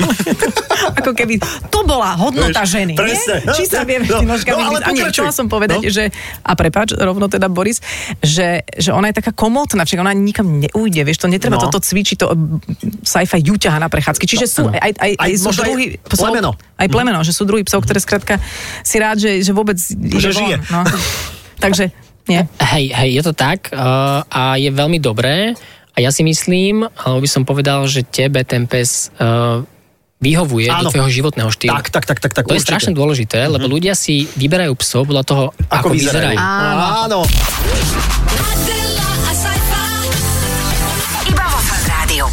ako 0.99 1.11
keby 1.11 1.38
to 1.67 1.79
bola 1.83 2.15
hodnota 2.15 2.63
Vieš, 2.63 2.71
ženy. 2.71 2.93
presne. 2.93 3.35
Nie? 3.41 3.53
Či 3.53 3.63
sa 3.65 3.81
vie 3.83 3.97
No, 4.01 4.23
nožkami 4.25 4.57
no, 4.57 4.67
ale 4.67 4.79
no, 4.79 4.85
A 4.85 4.91
nie, 4.91 5.03
chcela 5.05 5.29
som 5.29 5.45
povedať, 5.45 5.79
No. 5.79 5.85
že, 5.85 6.09
a 6.41 6.51
prepáč, 6.53 6.93
rovno 6.93 7.27
teda 7.27 7.47
Boris, 7.47 7.79
že, 8.19 8.63
že 8.71 8.89
ona 8.89 9.09
je 9.09 9.17
taká 9.17 9.31
komotná, 9.31 9.83
však 9.83 9.99
ona 9.99 10.11
nikam 10.11 10.47
neujde, 10.57 11.01
vieš, 11.01 11.19
to 11.19 11.27
netreba 11.27 11.55
No. 11.55 11.63
toto 11.63 11.77
cvičiť, 11.79 12.17
to 12.17 12.27
mm, 12.27 12.59
sci-fi 13.01 13.39
ju 13.39 13.55
ťaha 13.55 13.77
na 13.77 13.88
prechádzky. 13.88 14.25
Čiže 14.25 14.45
sú 14.45 14.63
aj, 14.65 14.79
aj, 14.79 14.91
aj, 14.97 15.11
Aj 15.17 15.31
sú 15.33 15.45
možno 15.45 15.61
aj 15.61 15.67
druhy 15.67 15.85
plemeno. 16.01 16.51
Aj 16.75 16.88
plemeno, 16.88 17.19
že 17.21 17.31
sú 17.31 17.43
druhý 17.43 17.61
psov, 17.61 17.83
ktoré 17.83 17.99
skrátka 17.99 18.39
si 18.81 18.95
rád, 18.97 19.19
že, 19.19 19.39
že 19.39 19.51
vôbec 19.51 19.75
ide 19.77 20.31
žije. 20.31 20.57
von, 20.63 20.83
No. 20.83 20.89
Takže, 21.63 21.91
nie. 22.25 22.41
Hej, 22.61 22.85
hej, 22.93 23.09
je 23.11 23.23
to 23.25 23.33
tak 23.33 23.67
uh, 23.69 24.21
a 24.23 24.55
je 24.55 24.69
veľmi 24.69 24.97
dobré 24.97 25.57
a 26.00 26.08
ja 26.08 26.15
si 26.15 26.24
myslím, 26.24 26.88
alebo 26.96 27.20
by 27.20 27.27
som 27.27 27.44
povedal, 27.44 27.84
že 27.84 28.08
tebe 28.08 28.48
ten 28.48 28.72
pes 28.72 29.12
uh, 29.20 29.60
vyhovuje 30.24 30.72
Áno. 30.72 30.88
do 30.88 30.96
tvojho 30.96 31.12
životného 31.12 31.51
štýlu. 31.51 31.75
Tak, 31.75 31.91
tak, 31.91 32.08
tak, 32.08 32.24
tak, 32.24 32.32
tak 32.32 32.48
To 32.48 32.56
je 32.56 32.63
určite. 32.63 32.72
strašne 32.72 32.94
dôležité, 32.96 33.51
lebo 33.51 33.68
ľudia 33.68 34.00
si 34.00 34.24
vyberajú 34.39 34.79
psov 34.79 35.12
podľa 35.12 35.24
toho, 35.27 35.44
ako, 35.68 35.91
Ako 35.91 35.96
vyzerajú. 36.00 36.39
vyzerajú. 36.39 37.03
Áno. 37.03 37.20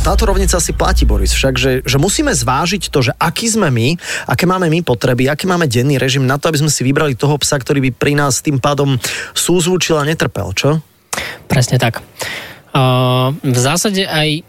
Táto 0.07 0.23
rovnica 0.31 0.63
si 0.63 0.71
platí, 0.71 1.03
Boris, 1.03 1.35
však, 1.35 1.55
že, 1.59 1.83
že 1.83 1.99
musíme 1.99 2.31
zvážiť 2.31 2.95
to, 2.95 3.11
že 3.11 3.13
aký 3.19 3.51
sme 3.51 3.75
my, 3.75 3.99
aké 4.31 4.47
máme 4.47 4.71
my 4.71 4.79
potreby, 4.87 5.27
aký 5.27 5.51
máme 5.51 5.67
denný 5.67 5.99
režim 5.99 6.23
na 6.23 6.39
to, 6.39 6.47
aby 6.47 6.63
sme 6.63 6.71
si 6.71 6.87
vybrali 6.87 7.19
toho 7.19 7.35
psa, 7.43 7.59
ktorý 7.59 7.83
by 7.83 7.91
pri 7.91 8.15
nás 8.15 8.39
tým 8.39 8.63
pádom 8.63 8.95
súzvučil 9.35 9.99
a 9.99 10.07
netrpel, 10.07 10.55
čo? 10.55 10.79
Presne 11.51 11.83
tak. 11.83 12.07
V 13.41 13.59
zásade 13.59 14.05
aj 14.05 14.45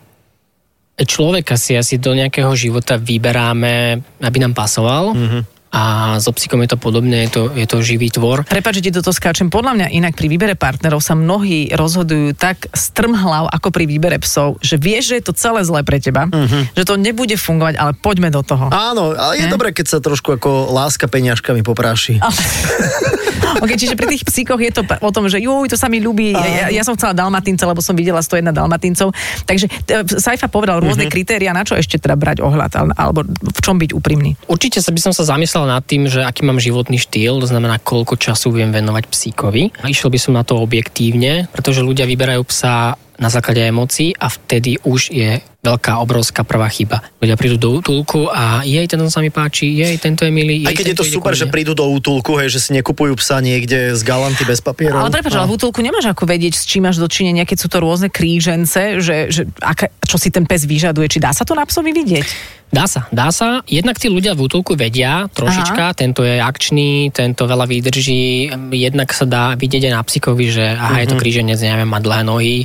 človeka 1.06 1.54
si 1.60 1.78
asi 1.78 2.02
do 2.02 2.18
nejakého 2.18 2.50
života 2.58 2.98
vyberáme, 2.98 4.02
aby 4.18 4.38
nám 4.42 4.58
pasoval. 4.58 5.14
Mm-hmm. 5.14 5.44
A 5.68 6.16
so 6.24 6.32
psíkom 6.32 6.64
je 6.64 6.74
to 6.74 6.80
podobne, 6.80 7.28
je 7.28 7.30
to, 7.30 7.44
je 7.52 7.68
to 7.68 7.84
živý 7.84 8.08
tvor. 8.08 8.48
Prepač, 8.48 8.80
že 8.80 8.88
ti 8.88 8.92
toto 8.96 9.12
skáčem. 9.12 9.52
Podľa 9.52 9.76
mňa 9.76 9.88
inak 10.00 10.16
pri 10.16 10.32
výbere 10.32 10.56
partnerov 10.56 11.04
sa 11.04 11.12
mnohí 11.12 11.70
rozhodujú 11.76 12.34
tak 12.40 12.72
strmhlav 12.72 13.52
ako 13.52 13.68
pri 13.76 13.84
výbere 13.84 14.18
psov, 14.18 14.64
že 14.64 14.80
vieš, 14.80 15.12
že 15.12 15.16
je 15.20 15.24
to 15.28 15.34
celé 15.36 15.68
zlé 15.68 15.84
pre 15.84 16.00
teba, 16.00 16.32
uh-huh. 16.32 16.72
že 16.72 16.84
to 16.88 16.96
nebude 16.96 17.36
fungovať, 17.36 17.76
ale 17.84 17.92
poďme 18.00 18.32
do 18.32 18.42
toho. 18.48 18.72
Áno, 18.72 19.12
ale 19.12 19.44
je 19.44 19.46
Ne? 19.46 19.54
dobré, 19.54 19.76
keď 19.76 19.86
sa 19.92 20.00
trošku 20.00 20.40
ako 20.40 20.72
láska 20.72 21.12
peňažkami 21.12 21.62
popráši. 21.68 22.24
Ok, 23.58 23.72
čiže 23.74 23.98
pri 23.98 24.08
tých 24.10 24.24
psíkoch 24.24 24.60
je 24.62 24.72
to 24.72 24.82
o 24.86 25.12
tom, 25.12 25.26
že 25.26 25.42
juj, 25.42 25.70
to 25.72 25.78
sa 25.78 25.90
mi 25.90 25.98
ľúbi. 25.98 26.34
Ja, 26.34 26.70
ja 26.70 26.84
som 26.86 26.94
chcela 26.94 27.18
dalmatínca, 27.18 27.66
lebo 27.66 27.82
som 27.82 27.98
videla 27.98 28.22
101 28.22 28.54
dalmatíncov. 28.54 29.14
Takže 29.46 29.66
e, 29.68 30.06
Saifa 30.18 30.48
povedal 30.50 30.82
rôzne 30.82 31.10
kritéria, 31.10 31.56
na 31.56 31.66
čo 31.66 31.74
ešte 31.74 31.98
teda 31.98 32.14
brať 32.14 32.46
ohľad, 32.46 32.72
al- 32.78 32.96
alebo 32.98 33.26
v 33.28 33.60
čom 33.62 33.82
byť 33.82 33.92
úprimný. 33.94 34.38
Určite 34.46 34.80
sa 34.82 34.94
by 34.94 35.00
som 35.02 35.14
sa 35.14 35.26
zamyslel 35.26 35.66
nad 35.66 35.82
tým, 35.84 36.06
že 36.06 36.22
aký 36.22 36.46
mám 36.46 36.62
životný 36.62 37.02
štýl, 37.02 37.42
to 37.42 37.48
znamená, 37.50 37.82
koľko 37.82 38.18
času 38.18 38.54
viem 38.54 38.70
venovať 38.70 39.10
psíkovi. 39.10 39.82
A 39.82 39.90
išiel 39.90 40.14
by 40.14 40.20
som 40.22 40.34
na 40.38 40.46
to 40.46 40.62
objektívne, 40.62 41.50
pretože 41.50 41.82
ľudia 41.82 42.06
vyberajú 42.06 42.44
psa 42.46 42.98
na 43.18 43.30
základe 43.34 43.66
emócií 43.66 44.14
a 44.14 44.30
vtedy 44.30 44.78
už 44.86 45.10
je 45.10 45.42
veľká, 45.58 46.00
obrovská 46.00 46.46
prvá 46.48 46.70
chyba. 46.70 47.04
Ľudia 47.20 47.36
prídu 47.36 47.58
do 47.58 47.70
útulku 47.76 48.30
a 48.30 48.64
jej, 48.64 48.86
tento 48.88 49.10
sa 49.10 49.20
mi 49.20 49.28
páči, 49.28 49.68
jej, 49.74 49.98
tento 49.98 50.24
je 50.24 50.32
milý. 50.32 50.64
Aj 50.64 50.72
jej, 50.72 50.80
keď 50.80 50.86
je 50.94 50.98
to 51.02 51.06
super, 51.06 51.34
že 51.36 51.50
prídu 51.50 51.74
do 51.74 51.84
útulku, 51.84 52.38
hej, 52.40 52.54
že 52.54 52.60
si 52.62 52.70
nekupujú 52.72 53.18
psa 53.20 53.44
niekde 53.44 53.92
z 53.92 54.02
galanty 54.02 54.48
bez 54.48 54.64
papierov. 54.64 55.04
Ale 55.04 55.12
prepáč, 55.12 55.36
ale 55.36 55.50
v 55.50 55.56
útulku 55.60 55.84
nemáš 55.84 56.08
ako 56.08 56.24
vedieť, 56.24 56.56
s 56.56 56.64
čím 56.64 56.88
máš 56.88 57.02
dočinenia, 57.02 57.44
keď 57.44 57.58
sú 57.58 57.68
to 57.68 57.84
rôzne 57.84 58.08
krížence, 58.08 59.02
že, 59.04 59.28
že 59.28 59.44
aká, 59.60 59.92
čo 60.06 60.16
si 60.16 60.32
ten 60.32 60.48
pes 60.48 60.64
vyžaduje. 60.64 61.10
Či 61.10 61.20
dá 61.20 61.36
sa 61.36 61.44
to 61.44 61.52
na 61.52 61.68
psovi 61.68 61.92
vidieť? 61.92 62.56
Dá 62.68 62.84
sa, 62.84 63.08
dá 63.16 63.32
sa. 63.32 63.64
Jednak 63.64 63.96
tí 63.96 64.12
ľudia 64.12 64.36
v 64.36 64.44
útulku 64.44 64.76
vedia 64.76 65.32
trošička, 65.32 65.84
aha. 65.92 65.96
tento 65.96 66.20
je 66.20 66.36
akčný, 66.36 67.16
tento 67.16 67.48
veľa 67.48 67.64
vydrží. 67.64 68.52
Jednak 68.76 69.16
sa 69.16 69.24
dá 69.24 69.56
vidieť 69.56 69.88
aj 69.88 69.94
na 69.96 70.04
psíkovi, 70.04 70.46
že 70.52 70.66
aha, 70.76 71.00
Mhm. 71.00 71.02
je 71.02 71.08
to 71.08 71.16
kríženec, 71.16 71.60
neviem, 71.64 71.88
má 71.88 72.04
dlhé 72.04 72.28
nohy, 72.28 72.56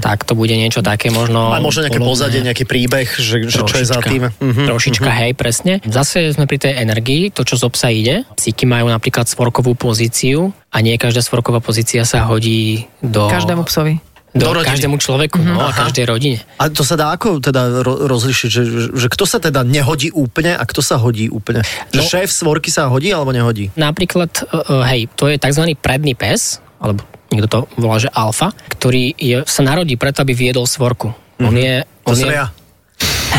tak 0.00 0.24
to 0.24 0.32
bude 0.32 0.56
niečo 0.56 0.80
také 0.80 1.12
možno... 1.12 1.52
A 1.52 1.60
možno 1.60 1.84
nejaké 1.84 2.00
podobné. 2.00 2.39
Pozadie, 2.40 2.48
nejaký 2.48 2.64
príbeh, 2.64 3.08
že, 3.12 3.36
že 3.44 3.60
čo 3.60 3.76
je 3.76 3.86
za 3.86 4.00
tým. 4.00 4.32
Mhm. 4.32 4.64
Trošička, 4.66 5.10
hej, 5.12 5.32
presne. 5.36 5.84
Zase 5.84 6.32
sme 6.32 6.48
pri 6.48 6.58
tej 6.58 6.72
energii, 6.76 7.28
to, 7.28 7.44
čo 7.44 7.54
z 7.54 7.62
obsa 7.62 7.92
ide. 7.92 8.24
Psíky 8.34 8.64
majú 8.64 8.88
napríklad 8.88 9.28
svorkovú 9.28 9.76
pozíciu 9.76 10.56
a 10.68 10.80
nie 10.80 10.96
každá 10.96 11.20
svorková 11.20 11.60
pozícia 11.60 12.02
sa 12.02 12.24
hodí 12.24 12.88
do... 12.98 13.28
Každému 13.28 13.68
psovi. 13.68 14.00
Do, 14.30 14.46
Do 14.46 14.62
rodiny. 14.62 14.70
každému 14.70 14.96
človeku, 15.02 15.42
no, 15.42 15.58
a 15.58 15.74
Aha. 15.74 15.90
každej 15.90 16.06
rodine. 16.06 16.38
A 16.54 16.70
to 16.70 16.86
sa 16.86 16.94
dá 16.94 17.10
ako 17.10 17.42
teda 17.42 17.82
ro- 17.82 18.06
rozlišiť, 18.06 18.46
že, 18.46 18.62
že, 18.62 18.80
že 18.94 19.06
kto 19.10 19.26
sa 19.26 19.42
teda 19.42 19.66
nehodí 19.66 20.14
úplne 20.14 20.54
a 20.54 20.62
kto 20.62 20.78
sa 20.78 21.02
hodí 21.02 21.26
úplne? 21.26 21.66
Že 21.90 21.98
No. 21.98 22.06
šéf 22.06 22.30
svorky 22.30 22.70
sa 22.70 22.86
hodí 22.86 23.10
alebo 23.10 23.34
nehodí? 23.34 23.74
Napríklad, 23.74 24.30
uh, 24.46 24.86
hej, 24.86 25.10
to 25.18 25.26
je 25.26 25.34
tzv. 25.34 25.74
predný 25.74 26.14
pes, 26.14 26.62
alebo 26.78 27.02
niekto 27.34 27.50
to 27.50 27.60
volá, 27.74 27.98
že 27.98 28.06
alfa, 28.14 28.54
ktorý 28.70 29.18
je, 29.18 29.42
sa 29.50 29.66
narodí 29.66 29.98
preto, 29.98 30.22
aby 30.22 30.30
viedol 30.30 30.62
svorku. 30.62 31.10
On 31.48 31.54
je, 31.56 31.74
To 32.04 32.12
on 32.12 32.16
som 32.16 32.28
je, 32.28 32.36
ja. 32.36 32.46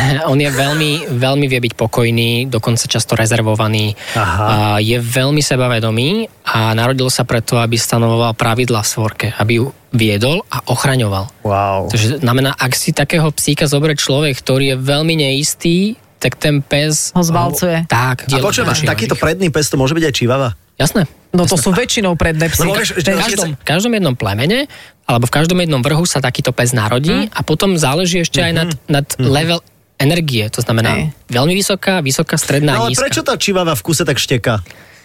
on 0.31 0.37
je 0.39 0.49
veľmi, 0.49 0.91
veľmi 1.13 1.45
vie 1.45 1.59
byť 1.61 1.73
pokojný, 1.77 2.31
dokonca 2.49 2.85
často 2.89 3.13
rezervovaný. 3.13 3.93
Aha. 4.17 4.43
A 4.43 4.55
je 4.81 4.97
veľmi 4.97 5.39
sebavedomý 5.43 6.27
a 6.47 6.73
narodil 6.73 7.07
sa 7.13 7.23
preto, 7.27 7.59
aby 7.61 7.77
stanovoval 7.77 8.33
pravidla 8.33 8.81
v 8.81 8.91
svorke, 8.91 9.27
aby 9.37 9.61
ju 9.61 9.65
viedol 9.91 10.43
a 10.47 10.63
ochraňoval. 10.71 11.43
Wow. 11.43 11.91
Takže 11.91 12.23
znamená, 12.23 12.55
ak 12.55 12.73
si 12.73 12.95
takého 12.95 13.27
psíka 13.35 13.67
zoberie 13.67 13.99
človek, 13.99 14.39
ktorý 14.39 14.75
je 14.75 14.77
veľmi 14.79 15.13
neistý, 15.19 15.99
tak 16.21 16.37
ten 16.37 16.61
pes... 16.61 17.09
Ho 17.17 17.25
zvalcuje. 17.25 17.89
Tak. 17.89 18.29
A 18.29 18.37
počujem, 18.37 18.69
takýto 18.85 19.17
predný 19.17 19.49
pes 19.49 19.67
to 19.67 19.75
môže 19.75 19.97
byť 19.97 20.05
aj 20.05 20.13
čivava? 20.13 20.49
Jasné. 20.77 21.09
No 21.33 21.49
to 21.49 21.57
sú 21.57 21.73
väčšinou 21.81 22.13
predné 22.13 22.53
psy. 22.53 22.61
Lebo 22.61 22.77
vieš, 22.77 22.93
V 22.93 23.01
každom, 23.01 23.49
v 23.57 23.65
každom 23.65 23.91
jednom 23.97 24.13
plemene 24.13 24.69
alebo 25.09 25.25
v 25.25 25.33
každom 25.33 25.57
jednom 25.57 25.81
vrhu 25.81 26.05
sa 26.05 26.21
takýto 26.21 26.53
pes 26.53 26.71
narodí 26.71 27.27
a 27.33 27.41
potom 27.41 27.73
záleží 27.75 28.21
ešte 28.21 28.39
aj 28.39 28.51
nad, 28.53 28.69
nad 28.85 29.05
level 29.17 29.59
energie. 29.97 30.45
To 30.53 30.61
znamená 30.61 30.91
Hej. 30.95 31.03
veľmi 31.27 31.53
vysoká, 31.53 31.99
vysoká, 31.99 32.37
stredná, 32.37 32.77
No, 32.77 32.85
ale 32.85 32.93
nízka. 32.93 33.05
prečo 33.09 33.21
tá 33.21 33.33
čivava 33.35 33.73
v 33.73 33.81
kuse 33.81 34.05
tak 34.05 34.17
šteká? 34.17 34.61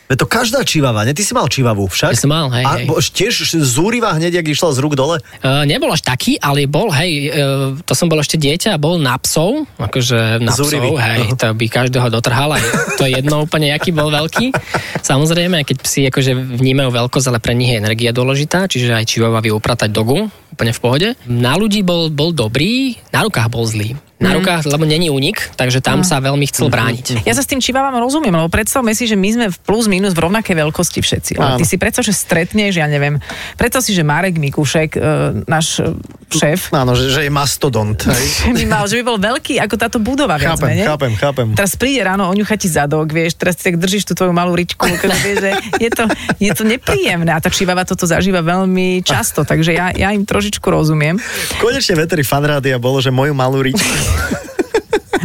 Veď 0.07 0.23
to 0.23 0.27
každá 0.27 0.63
čivava, 0.63 1.03
ne? 1.03 1.11
Ty 1.11 1.23
si 1.23 1.35
mal 1.35 1.51
čivavu 1.51 1.91
však? 1.91 2.15
Ja 2.15 2.19
som 2.19 2.31
mal, 2.31 2.47
hej, 2.55 2.63
A 2.63 2.71
hej. 2.79 2.87
bo- 2.87 3.03
tiež 3.03 3.59
zúriva 3.59 4.15
hneď, 4.15 4.39
jak 4.39 4.47
išla 4.49 4.71
z 4.71 4.79
rúk 4.79 4.95
dole? 4.95 5.19
Uh, 5.43 5.67
nebol 5.67 5.91
až 5.91 6.07
taký, 6.07 6.39
ale 6.39 6.71
bol, 6.71 6.95
hej, 6.95 7.29
uh, 7.29 7.75
to 7.83 7.91
som 7.91 8.07
bol 8.07 8.23
ešte 8.23 8.39
dieťa 8.39 8.75
a 8.75 8.79
bol 8.79 9.03
na 9.03 9.19
psov, 9.19 9.67
akože 9.77 10.39
na 10.39 10.55
Zúrivý. 10.55 10.95
psov, 10.95 11.03
hej, 11.03 11.21
to 11.35 11.47
by 11.53 11.67
každého 11.67 12.07
dotrhal, 12.07 12.55
aj 12.55 12.63
to 12.95 13.03
je 13.03 13.19
jedno 13.19 13.43
úplne, 13.43 13.75
aký 13.75 13.91
bol 13.91 14.07
veľký. 14.09 14.55
Samozrejme, 15.03 15.67
keď 15.67 15.77
psi 15.83 16.01
akože 16.07 16.33
vnímajú 16.55 16.95
veľkosť, 16.95 17.27
ale 17.27 17.39
pre 17.43 17.59
nich 17.59 17.75
je 17.75 17.83
energia 17.83 18.15
dôležitá, 18.15 18.71
čiže 18.71 18.95
aj 18.95 19.11
čivava 19.11 19.43
vie 19.43 19.51
upratať 19.51 19.91
dogu, 19.91 20.31
úplne 20.55 20.71
v 20.71 20.81
pohode. 20.81 21.09
Na 21.27 21.59
ľudí 21.59 21.83
bol, 21.83 22.09
bol 22.09 22.31
dobrý, 22.31 22.95
na 23.11 23.27
rukách 23.27 23.51
bol 23.51 23.67
zlý. 23.67 23.99
Na 24.17 24.33
rukách, 24.33 24.65
lebo 24.65 24.89
není 24.89 25.13
únik, 25.13 25.53
takže 25.61 25.85
tam 25.85 26.01
sa 26.01 26.25
veľmi 26.25 26.49
chcel 26.49 26.73
brániť. 26.73 27.29
Ja 27.29 27.37
sa 27.37 27.45
s 27.45 27.49
tým 27.53 27.61
čivavom 27.61 28.01
rozumiem, 28.01 28.33
lebo 28.33 28.49
predstavme 28.49 28.97
si, 28.97 29.05
že 29.05 29.13
my 29.13 29.29
sme 29.29 29.47
v 29.53 29.59
plus 29.61 29.93
minus 29.93 30.17
v 30.17 30.25
rovnakej 30.25 30.57
veľkosti 30.57 31.05
všetci. 31.05 31.33
Ale 31.37 31.61
ty 31.61 31.69
si 31.69 31.77
predstav, 31.77 32.01
že 32.01 32.17
stretneš, 32.17 32.81
ja 32.81 32.89
neviem, 32.89 33.21
predstav 33.61 33.85
si, 33.85 33.93
že 33.93 34.01
Marek 34.01 34.41
Mikušek, 34.41 34.97
e, 34.97 35.01
náš 35.45 35.85
šéf, 36.33 36.73
Áno, 36.73 36.97
že, 36.97 37.13
že 37.13 37.29
je 37.29 37.31
mastodont. 37.31 37.95
Hej? 37.95 38.25
že 38.49 38.53
by 38.57 38.65
mal, 38.65 38.85
že 38.89 38.97
by 38.99 39.03
bol 39.05 39.19
veľký 39.21 39.61
ako 39.61 39.75
táto 39.77 39.99
budova 40.01 40.41
viac 40.41 40.57
Chápem, 40.57 40.69
menej. 40.73 40.87
chápem, 40.89 41.13
chápem. 41.21 41.47
Teraz 41.53 41.73
príde 41.77 42.01
ráno, 42.01 42.27
oňucha 42.33 42.57
ti 42.57 42.73
zadok, 42.73 43.13
vieš, 43.13 43.37
teraz 43.37 43.61
si 43.61 43.69
tak 43.69 43.77
držíš 43.77 44.09
tú 44.09 44.13
tvoju 44.17 44.33
malú 44.33 44.57
ričku, 44.57 44.81
vieš, 45.25 45.39
že 45.45 45.51
je 45.77 45.91
to, 45.93 46.05
je 46.41 46.53
to 46.57 46.65
nepríjemné 46.65 47.31
a 47.31 47.39
tá 47.39 47.53
čivava 47.53 47.85
toto 47.85 48.09
zažíva 48.09 48.41
veľmi 48.41 49.05
často, 49.05 49.45
takže 49.45 49.77
ja, 49.77 49.93
ja 49.93 50.09
im 50.17 50.25
trošičku 50.25 50.65
rozumiem. 50.65 51.21
Konečne 51.61 52.01
veteri 52.01 52.25
fanrádia 52.25 52.81
bolo, 52.81 52.99
že 52.99 53.13
moju 53.13 53.37
malú 53.37 53.61
ričku. 53.61 54.06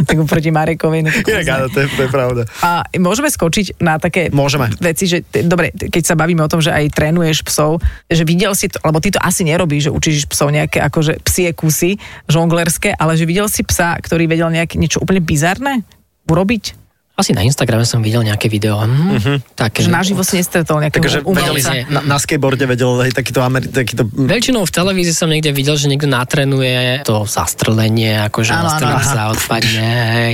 Tak 0.02 0.18
oproti 0.18 0.50
Marekovi. 0.50 1.04
No, 1.04 1.10
Inak 1.12 1.46
áno, 1.46 1.66
to 1.70 1.84
je, 1.84 1.86
to 1.94 2.08
je 2.08 2.10
pravda. 2.10 2.42
A 2.64 2.82
môžeme 2.98 3.28
skočiť 3.30 3.78
na 3.78 4.00
také 4.02 4.32
Môžeme. 4.34 4.72
veci, 4.82 5.06
že 5.06 5.22
t- 5.22 5.46
dobre, 5.46 5.70
keď 5.70 6.02
sa 6.02 6.18
bavíme 6.18 6.42
o 6.42 6.50
tom, 6.50 6.58
že 6.58 6.74
aj 6.74 6.90
trénuješ 6.90 7.46
psov, 7.46 7.78
že 8.10 8.26
videl 8.26 8.50
si 8.56 8.66
to, 8.66 8.82
lebo 8.82 8.98
ty 8.98 9.14
to 9.14 9.20
asi 9.22 9.46
nerobíš, 9.46 9.88
že 9.88 9.94
učíš 9.94 10.26
psov 10.26 10.50
nejaké 10.50 10.82
akože 10.82 11.22
psie 11.22 11.54
kusy, 11.54 12.02
žonglerské, 12.26 12.96
ale 12.98 13.14
že 13.14 13.28
videl 13.28 13.46
si 13.46 13.62
psa, 13.62 13.94
ktorý 14.00 14.26
vedel 14.26 14.50
nejaké 14.50 14.80
niečo 14.80 14.98
úplne 14.98 15.22
bizarné 15.22 15.86
urobiť? 16.26 16.81
Asi 17.22 17.30
na 17.30 17.46
Instagrame 17.46 17.86
som 17.86 18.02
videl 18.02 18.26
nejaké 18.26 18.50
video. 18.50 18.82
Hm, 18.82 19.38
také, 19.54 19.86
Že 19.86 19.94
naživo 19.94 20.26
si 20.26 20.42
nestretol 20.42 20.82
nejakého 20.82 20.98
Takže 20.98 21.18
vedel 21.22 21.54
umelca. 21.54 21.70
si, 21.70 21.78
na, 21.86 22.00
na 22.02 22.16
skateboarde 22.18 22.66
vedel 22.66 22.98
hej, 23.06 23.14
takýto, 23.14 23.38
Ameri- 23.38 23.70
takýto 23.70 24.02
Väčšinou 24.10 24.66
v 24.66 24.72
televízii 24.74 25.14
som 25.14 25.30
niekde 25.30 25.54
videl, 25.54 25.78
že 25.78 25.86
niekto 25.86 26.10
natrenuje 26.10 27.06
to 27.06 27.22
zastrelenie, 27.22 28.26
akože 28.26 28.50
áno, 28.50 28.66
nastrelenie 28.66 29.06
sa 29.06 29.30
odpadne, 29.30 29.88
hej. 30.18 30.32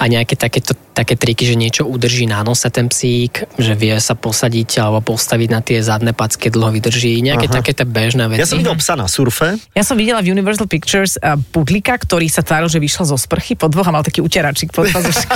A 0.00 0.04
nejaké 0.08 0.40
takéto, 0.40 0.72
také 0.96 1.20
triky, 1.20 1.44
že 1.44 1.52
niečo 1.52 1.84
udrží 1.84 2.24
na 2.24 2.40
nose 2.40 2.64
ten 2.72 2.88
psík, 2.88 3.44
že 3.60 3.76
vie 3.76 3.92
sa 4.00 4.16
posadiť 4.16 4.80
alebo 4.80 5.12
postaviť 5.12 5.48
na 5.52 5.60
tie 5.60 5.84
zadné 5.84 6.16
packy, 6.16 6.48
dlho 6.48 6.72
vydrží. 6.72 7.20
Nejaké 7.20 7.52
Aha. 7.52 7.60
také 7.60 7.76
tie 7.76 7.84
bežné 7.84 8.24
veci. 8.32 8.40
Ja 8.40 8.48
som 8.48 8.56
videl 8.56 8.72
psa 8.80 8.96
na 8.96 9.04
surfe. 9.04 9.60
Ja 9.76 9.84
som 9.84 10.00
videla 10.00 10.24
v 10.24 10.32
Universal 10.32 10.64
Pictures 10.64 11.20
uh, 11.20 11.36
pudlika, 11.52 12.00
ktorý 12.00 12.24
sa 12.32 12.40
tváril, 12.40 12.72
že 12.72 12.80
vyšiel 12.80 13.04
zo 13.04 13.20
sprchy 13.20 13.52
po 13.52 13.68
dvoch 13.68 13.84
a 13.84 13.92
mal 13.92 14.00
taký 14.00 14.24
uteračik 14.24 14.72
pod 14.72 14.88
pazuškou. 14.94 15.28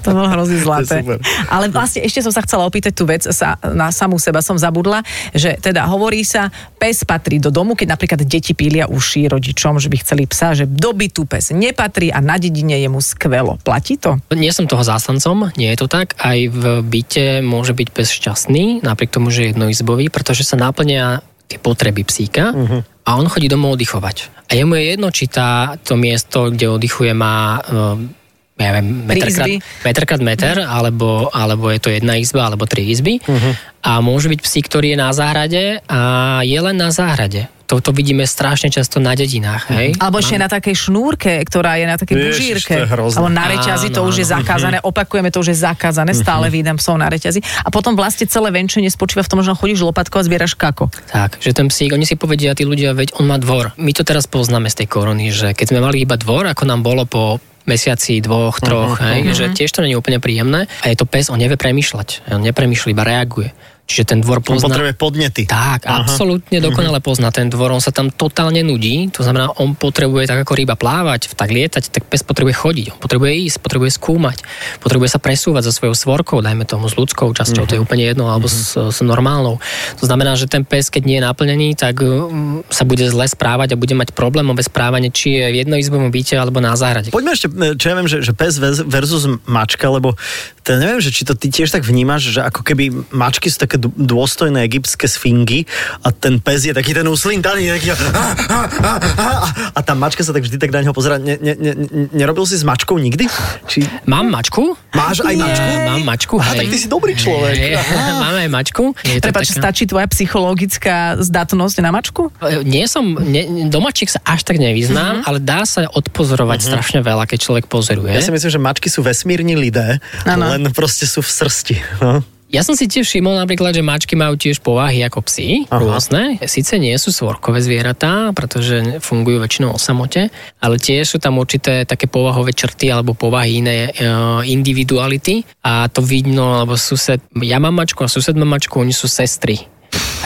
To 0.00 0.14
bolo 0.14 0.28
hrozne 0.30 0.58
zlaté. 0.66 1.02
super. 1.02 1.18
Ale 1.50 1.70
vlastne 1.70 2.02
ešte 2.02 2.24
som 2.24 2.32
sa 2.32 2.42
chcela 2.42 2.66
opýtať 2.66 2.92
tú 2.94 3.04
vec 3.06 3.22
sa, 3.24 3.58
na 3.62 3.90
samú 3.90 4.18
seba 4.18 4.40
som 4.40 4.58
zabudla, 4.58 5.02
že 5.34 5.56
teda 5.58 5.86
hovorí 5.90 6.22
sa, 6.22 6.48
pes 6.78 7.06
patrí 7.06 7.38
do 7.38 7.48
domu, 7.50 7.78
keď 7.78 7.96
napríklad 7.96 8.20
deti 8.26 8.52
pília 8.52 8.90
uši 8.90 9.30
rodičom, 9.30 9.78
že 9.78 9.88
by 9.88 9.96
chceli 10.02 10.24
psa, 10.28 10.54
že 10.54 10.64
do 10.68 10.92
bytu 10.92 11.26
pes 11.28 11.54
nepatrí 11.54 12.10
a 12.10 12.18
na 12.20 12.40
dedine 12.40 12.78
je 12.78 12.88
mu 12.90 13.00
skvelo. 13.00 13.58
Platí 13.62 13.96
to? 14.00 14.18
Nie 14.34 14.50
som 14.50 14.68
toho 14.70 14.82
zástancom, 14.82 15.54
nie 15.54 15.70
je 15.74 15.78
to 15.80 15.86
tak. 15.86 16.18
Aj 16.20 16.36
v 16.36 16.82
byte 16.82 17.44
môže 17.44 17.72
byť 17.72 17.88
pes 17.90 18.08
šťastný, 18.10 18.84
napriek 18.84 19.10
tomu, 19.14 19.30
že 19.30 19.46
je 19.46 19.50
jednoizbový, 19.54 20.08
pretože 20.10 20.46
sa 20.46 20.58
náplnia 20.60 21.22
tie 21.44 21.60
potreby 21.60 22.02
psíka 22.08 22.50
uh-huh. 22.50 22.80
a 23.04 23.10
on 23.20 23.28
chodí 23.28 23.52
domov 23.52 23.76
oddychovať. 23.76 24.48
A 24.48 24.56
jemu 24.56 24.76
je 24.76 24.84
jedno, 24.96 25.08
či 25.12 25.24
tá, 25.28 25.76
to 25.80 25.96
miesto, 25.96 26.52
kde 26.52 26.68
oddychuje, 26.72 27.12
má 27.16 27.60
um, 27.60 28.12
ja 28.54 28.70
neviem, 28.70 28.86
meter 29.02 29.28
krát, 29.34 29.50
meter 29.82 30.04
krát 30.06 30.22
meter, 30.22 30.56
alebo, 30.62 31.26
alebo 31.34 31.74
je 31.74 31.80
to 31.82 31.90
jedna 31.90 32.14
izba, 32.14 32.46
alebo 32.46 32.70
tri 32.70 32.86
izby. 32.86 33.18
Uh-huh. 33.18 33.52
A 33.82 33.98
môže 33.98 34.30
byť 34.30 34.40
psík, 34.40 34.70
ktorý 34.70 34.94
je 34.94 34.98
na 34.98 35.10
záhrade 35.10 35.82
a 35.90 36.00
je 36.46 36.58
len 36.62 36.78
na 36.78 36.94
záhrade. 36.94 37.50
To, 37.66 37.80
to 37.80 37.90
vidíme 37.96 38.28
strašne 38.28 38.68
často 38.68 39.00
na 39.00 39.16
dedinách. 39.16 39.72
Hej? 39.72 39.96
Alebo 39.96 40.20
ešte 40.20 40.36
na 40.36 40.52
takej 40.52 40.76
šnúrke, 40.86 41.40
ktorá 41.48 41.80
je 41.80 41.86
na 41.88 41.96
takej 41.96 42.16
bužírke. 42.28 42.76
Alebo 42.84 43.32
na 43.32 43.48
reťazi, 43.48 43.88
to 43.88 44.04
Áno, 44.04 44.12
už 44.12 44.20
je 44.20 44.26
zakázané. 44.28 44.76
Opakujeme, 44.84 45.32
to 45.32 45.40
už 45.40 45.56
je 45.56 45.58
zakázané. 45.64 46.12
Stále 46.12 46.52
vydám 46.52 46.76
psov 46.76 47.00
na 47.00 47.08
reťazi. 47.08 47.40
A 47.64 47.72
potom 47.72 47.96
vlastne 47.96 48.28
celé 48.28 48.52
venčenie 48.52 48.92
spočíva 48.92 49.24
v 49.24 49.32
tom, 49.32 49.40
že 49.40 49.56
chodíš 49.56 49.80
lopatkou 49.80 50.20
a 50.20 50.24
zbieraš 50.28 50.60
kako. 50.60 50.92
Tak, 51.08 51.40
že 51.40 51.56
ten 51.56 51.72
psík, 51.72 51.96
oni 51.96 52.04
si 52.04 52.20
povedia, 52.20 52.52
tí 52.52 52.68
ľudia, 52.68 52.92
veď 52.92 53.16
on 53.16 53.32
má 53.32 53.40
dvor. 53.40 53.72
My 53.80 53.96
to 53.96 54.04
teraz 54.04 54.28
poznáme 54.28 54.68
z 54.68 54.84
tej 54.84 54.86
korony, 54.92 55.32
že 55.32 55.56
keď 55.56 55.72
sme 55.72 55.80
mali 55.80 56.04
iba 56.04 56.20
dvor, 56.20 56.44
ako 56.44 56.68
nám 56.68 56.84
bolo 56.84 57.08
po 57.08 57.40
mesiaci, 57.64 58.20
dvoch, 58.20 58.60
troch, 58.60 59.00
uh-huh, 59.00 59.10
hej, 59.16 59.32
že 59.32 59.44
tiež 59.52 59.72
to 59.72 59.80
nie 59.80 59.96
je 59.96 60.00
úplne 60.00 60.20
príjemné. 60.20 60.68
A 60.84 60.92
je 60.92 60.96
to 61.00 61.08
pes, 61.08 61.32
on 61.32 61.40
nevie 61.40 61.56
premýšľať. 61.56 62.28
On 62.32 62.44
nepremýšľa, 62.44 62.92
iba 62.92 63.04
reaguje. 63.04 63.50
Čiže 63.84 64.16
ten 64.16 64.18
dvor 64.24 64.40
On 64.40 64.56
pozná... 64.56 64.72
potrebuje 64.72 64.96
podnety. 64.96 65.42
Tak, 65.44 65.84
absolútne 65.84 66.56
dokonale 66.56 67.04
pozná 67.04 67.28
ten 67.28 67.52
dvor, 67.52 67.68
on 67.68 67.84
sa 67.84 67.92
tam 67.92 68.08
totálne 68.08 68.64
nudí, 68.64 69.12
to 69.12 69.20
znamená, 69.20 69.52
on 69.60 69.76
potrebuje 69.76 70.24
tak 70.24 70.40
ako 70.40 70.56
ryba 70.56 70.72
plávať, 70.72 71.36
tak 71.36 71.52
lietať, 71.52 71.92
tak 71.92 72.08
pes 72.08 72.24
potrebuje 72.24 72.56
chodiť, 72.56 72.86
on 72.96 73.00
potrebuje 73.00 73.44
ísť, 73.44 73.60
potrebuje 73.60 73.92
skúmať, 74.00 74.40
potrebuje 74.80 75.08
sa 75.12 75.20
presúvať 75.20 75.68
so 75.68 75.72
svojou 75.76 75.92
svorkou, 75.92 76.40
dajme 76.40 76.64
tomu 76.64 76.88
s 76.88 76.96
ľudskou 76.96 77.28
časťou, 77.36 77.68
to 77.68 77.76
je 77.76 77.84
úplne 77.84 78.08
jedno, 78.08 78.32
alebo 78.32 78.48
s, 78.48 78.72
s 78.72 78.98
normálnou. 79.04 79.60
To 80.00 80.04
znamená, 80.08 80.32
že 80.40 80.48
ten 80.48 80.64
pes, 80.64 80.88
keď 80.88 81.02
nie 81.04 81.16
je 81.20 81.24
naplnený, 81.28 81.68
tak 81.76 82.00
um, 82.00 82.64
sa 82.72 82.88
bude 82.88 83.04
zle 83.04 83.28
správať 83.28 83.76
a 83.76 83.80
bude 83.80 83.92
mať 83.92 84.16
problémové 84.16 84.64
správanie, 84.64 85.12
či 85.12 85.36
je 85.36 85.44
v 85.52 85.60
jednoizbovom 85.60 86.08
byte 86.08 86.40
alebo 86.40 86.64
na 86.64 86.72
záhrade. 86.72 87.12
Poďme 87.12 87.36
ešte, 87.36 87.52
e, 87.52 87.76
čo 87.76 87.92
ja 87.92 87.94
viem, 88.00 88.08
že, 88.08 88.24
že 88.24 88.32
pes 88.32 88.56
versus 88.88 89.28
mačka, 89.44 89.92
lebo 89.92 90.16
to 90.64 90.80
neviem, 90.80 91.04
že 91.04 91.12
či 91.12 91.28
to 91.28 91.36
ty 91.36 91.52
tiež 91.52 91.68
tak 91.68 91.84
vnímaš, 91.84 92.32
že 92.32 92.40
ako 92.40 92.64
keby 92.64 93.12
mačky 93.12 93.52
sú 93.52 93.60
také 93.74 93.82
dô- 93.82 93.96
dôstojné 93.96 94.62
egyptské 94.62 95.10
sfingy 95.10 95.66
a 96.00 96.14
ten 96.14 96.38
pes 96.38 96.62
je 96.62 96.70
taký 96.70 96.94
ten 96.94 97.02
uslintaný, 97.04 97.74
taký 97.74 97.90
a, 97.90 97.96
a, 97.98 98.24
a, 98.46 98.92
a, 99.18 99.28
a 99.74 99.80
tá 99.82 99.92
mačka 99.92 100.22
sa 100.22 100.30
tak 100.30 100.46
vždy 100.46 100.56
tak 100.56 100.70
na 100.70 100.80
neho 100.80 100.94
pozera. 100.94 101.18
Ne, 101.18 101.34
ne, 101.34 101.52
ne, 101.52 101.72
nerobil 102.14 102.46
si 102.46 102.54
s 102.54 102.62
mačkou 102.62 102.94
nikdy? 102.96 103.26
Či 103.66 103.82
Mám 104.06 104.30
mačku? 104.30 104.78
máš 104.92 105.18
aj 105.20 105.34
mačku? 105.34 105.66
Mám 105.84 106.00
mačku, 106.04 106.34
Á, 106.38 106.44
hej. 106.46 106.58
tak 106.60 106.66
ty 106.68 106.76
si 106.76 106.86
dobrý 106.86 107.12
človek. 107.12 107.50
Hej, 107.52 107.74
máme 108.22 108.46
aj 108.46 108.50
mačku. 108.52 108.84
Prepač, 108.94 109.50
taká- 109.50 109.58
stačí 109.66 109.84
tvoja 109.84 110.06
psychologická 110.06 111.18
zdatnosť 111.18 111.76
na 111.82 111.90
mačku? 111.90 112.30
E, 112.38 112.62
Nie 112.62 112.86
som, 112.86 113.18
ne, 113.18 113.66
domačík 113.66 114.06
sa 114.08 114.22
až 114.22 114.44
tak 114.44 114.56
nevyznám, 114.56 115.26
ale 115.26 115.42
dá 115.42 115.66
sa 115.66 115.88
odpozorovať 115.88 116.58
strašne 116.62 117.00
veľa, 117.00 117.26
keď 117.26 117.38
človek 117.40 117.64
pozoruje. 117.66 118.12
Ja 118.12 118.22
si 118.22 118.30
myslím, 118.30 118.50
že 118.50 118.60
mačky 118.60 118.86
sú 118.86 119.02
vesmírni 119.02 119.58
lidé, 119.58 119.98
Áno. 120.22 120.46
len 120.46 120.70
proste 120.70 121.04
sú 121.04 121.18
v 121.18 121.30
srsti. 121.32 121.76
No. 121.98 122.22
Ja 122.54 122.62
som 122.62 122.78
si 122.78 122.86
tiež 122.86 123.02
všimol 123.02 123.34
napríklad, 123.34 123.74
že 123.74 123.82
mačky 123.82 124.14
majú 124.14 124.38
tiež 124.38 124.62
povahy 124.62 125.02
ako 125.02 125.26
psi, 125.26 125.66
Aha. 125.66 125.74
rôzne. 125.74 126.38
Sice 126.46 126.78
nie 126.78 126.94
sú 127.02 127.10
svorkové 127.10 127.58
zvieratá, 127.58 128.30
pretože 128.30 129.02
fungujú 129.02 129.42
väčšinou 129.42 129.74
o 129.74 129.78
samote, 129.82 130.30
ale 130.62 130.78
tiež 130.78 131.02
sú 131.02 131.18
tam 131.18 131.42
určité 131.42 131.82
také 131.82 132.06
povahové 132.06 132.54
črty 132.54 132.94
alebo 132.94 133.18
povahy 133.18 133.58
iné 133.58 133.90
e, 133.90 134.06
individuality 134.46 135.42
a 135.66 135.90
to 135.90 135.98
vidno, 135.98 136.62
lebo 136.62 136.78
sused, 136.78 137.18
ja 137.42 137.58
mám 137.58 137.74
mačku 137.74 138.06
a 138.06 138.12
sused 138.12 138.38
má 138.38 138.46
mačku, 138.46 138.78
oni 138.78 138.94
sú 138.94 139.10
sestry. 139.10 139.73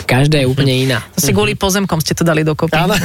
Každá 0.09 0.41
je 0.41 0.49
úplne 0.49 0.73
iná. 0.73 1.05
Si 1.21 1.37
kvôli 1.37 1.53
pozemkom 1.53 2.01
ste 2.01 2.17
to 2.17 2.25
dali 2.25 2.41
dokopy. 2.41 2.73
Áno. 2.73 2.97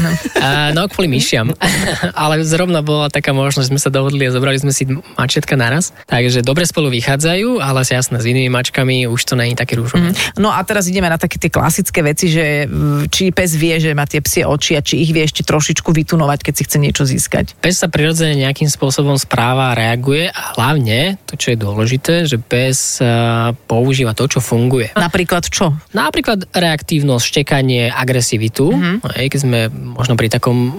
No. 0.72 0.88
Kvôli 0.88 1.12
myšiam. 1.12 1.52
Ale 2.24 2.40
zrovna 2.48 2.80
bola 2.80 3.12
taká 3.12 3.36
možnosť, 3.36 3.68
sme 3.68 3.82
sa 3.82 3.92
dohodli 3.92 4.24
a 4.24 4.32
zobrali 4.32 4.56
sme 4.56 4.72
si 4.72 4.88
mačetka 5.20 5.60
naraz. 5.60 5.92
Takže 6.08 6.40
dobre 6.40 6.64
spolu 6.64 6.88
vychádzajú, 6.94 7.60
ale 7.60 7.84
jasné, 7.84 8.18
s 8.22 8.26
inými 8.26 8.48
mačkami 8.54 9.10
už 9.10 9.22
to 9.28 9.34
není 9.36 9.58
také 9.58 9.76
rúžové. 9.76 10.16
No 10.40 10.54
a 10.54 10.60
teraz 10.64 10.88
ideme 10.88 11.10
na 11.12 11.20
také 11.20 11.42
tie 11.42 11.52
klasické 11.52 12.00
veci, 12.06 12.32
že 12.32 12.66
mm, 12.66 13.12
či 13.12 13.34
pes 13.36 13.54
vie, 13.58 13.76
že 13.82 13.92
má 13.92 14.08
tie 14.08 14.24
psie 14.24 14.48
oči 14.48 14.78
a 14.78 14.82
či 14.82 15.04
ich 15.04 15.12
vie 15.12 15.26
ešte 15.26 15.44
trošičku 15.44 15.90
vytunovať, 15.92 16.40
keď 16.46 16.54
si 16.54 16.64
chce 16.64 16.78
niečo 16.80 17.04
získať. 17.04 17.58
Pes 17.60 17.82
sa 17.82 17.92
prirodzene 17.92 18.40
nejakým 18.40 18.70
spôsobom 18.72 19.18
správa 19.20 19.76
reaguje 19.76 20.32
a 20.32 20.56
hlavne, 20.56 21.20
to 21.28 21.36
čo 21.36 21.54
je 21.54 21.58
dôležité, 21.58 22.14
že 22.30 22.38
pes 22.40 23.02
a, 23.04 23.52
používa 23.68 24.16
to, 24.16 24.30
čo 24.30 24.40
funguje. 24.40 24.94
Napríklad 24.96 25.50
čo? 25.50 25.76
Napríklad 25.92 26.48
reaktívnosť, 26.94 27.26
štekanie, 27.26 27.90
agresivitu, 27.90 28.70
mm-hmm. 28.70 29.18
hej, 29.18 29.28
keď 29.34 29.40
sme 29.42 29.60
možno 29.98 30.14
pri 30.14 30.30
takom, 30.30 30.70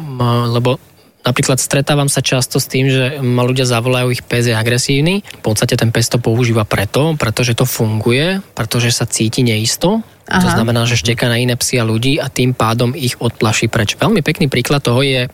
lebo 0.55 0.79
napríklad 1.27 1.59
stretávam 1.59 2.07
sa 2.07 2.23
často 2.23 2.63
s 2.63 2.71
tým, 2.71 2.87
že 2.87 3.19
ma 3.19 3.43
ľudia 3.43 3.67
zavolajú, 3.67 4.15
ich 4.15 4.23
pes 4.23 4.47
je 4.47 4.55
agresívny. 4.55 5.27
V 5.27 5.43
podstate 5.43 5.75
ten 5.75 5.91
pes 5.91 6.07
to 6.07 6.23
používa 6.23 6.63
preto, 6.63 7.19
pretože 7.19 7.59
to 7.59 7.67
funguje, 7.67 8.39
pretože 8.55 8.95
sa 8.95 9.11
cíti 9.11 9.43
neisto. 9.43 10.07
Aha. 10.31 10.39
To 10.39 10.49
znamená, 10.55 10.87
že 10.87 11.03
šteka 11.03 11.27
na 11.27 11.43
iné 11.43 11.59
psy 11.59 11.83
a 11.83 11.85
ľudí 11.85 12.23
a 12.23 12.31
tým 12.31 12.55
pádom 12.55 12.95
ich 12.95 13.19
odplaší 13.19 13.67
preč. 13.67 13.99
Veľmi 13.99 14.23
pekný 14.23 14.47
príklad 14.47 14.87
toho 14.87 15.03
je 15.03 15.27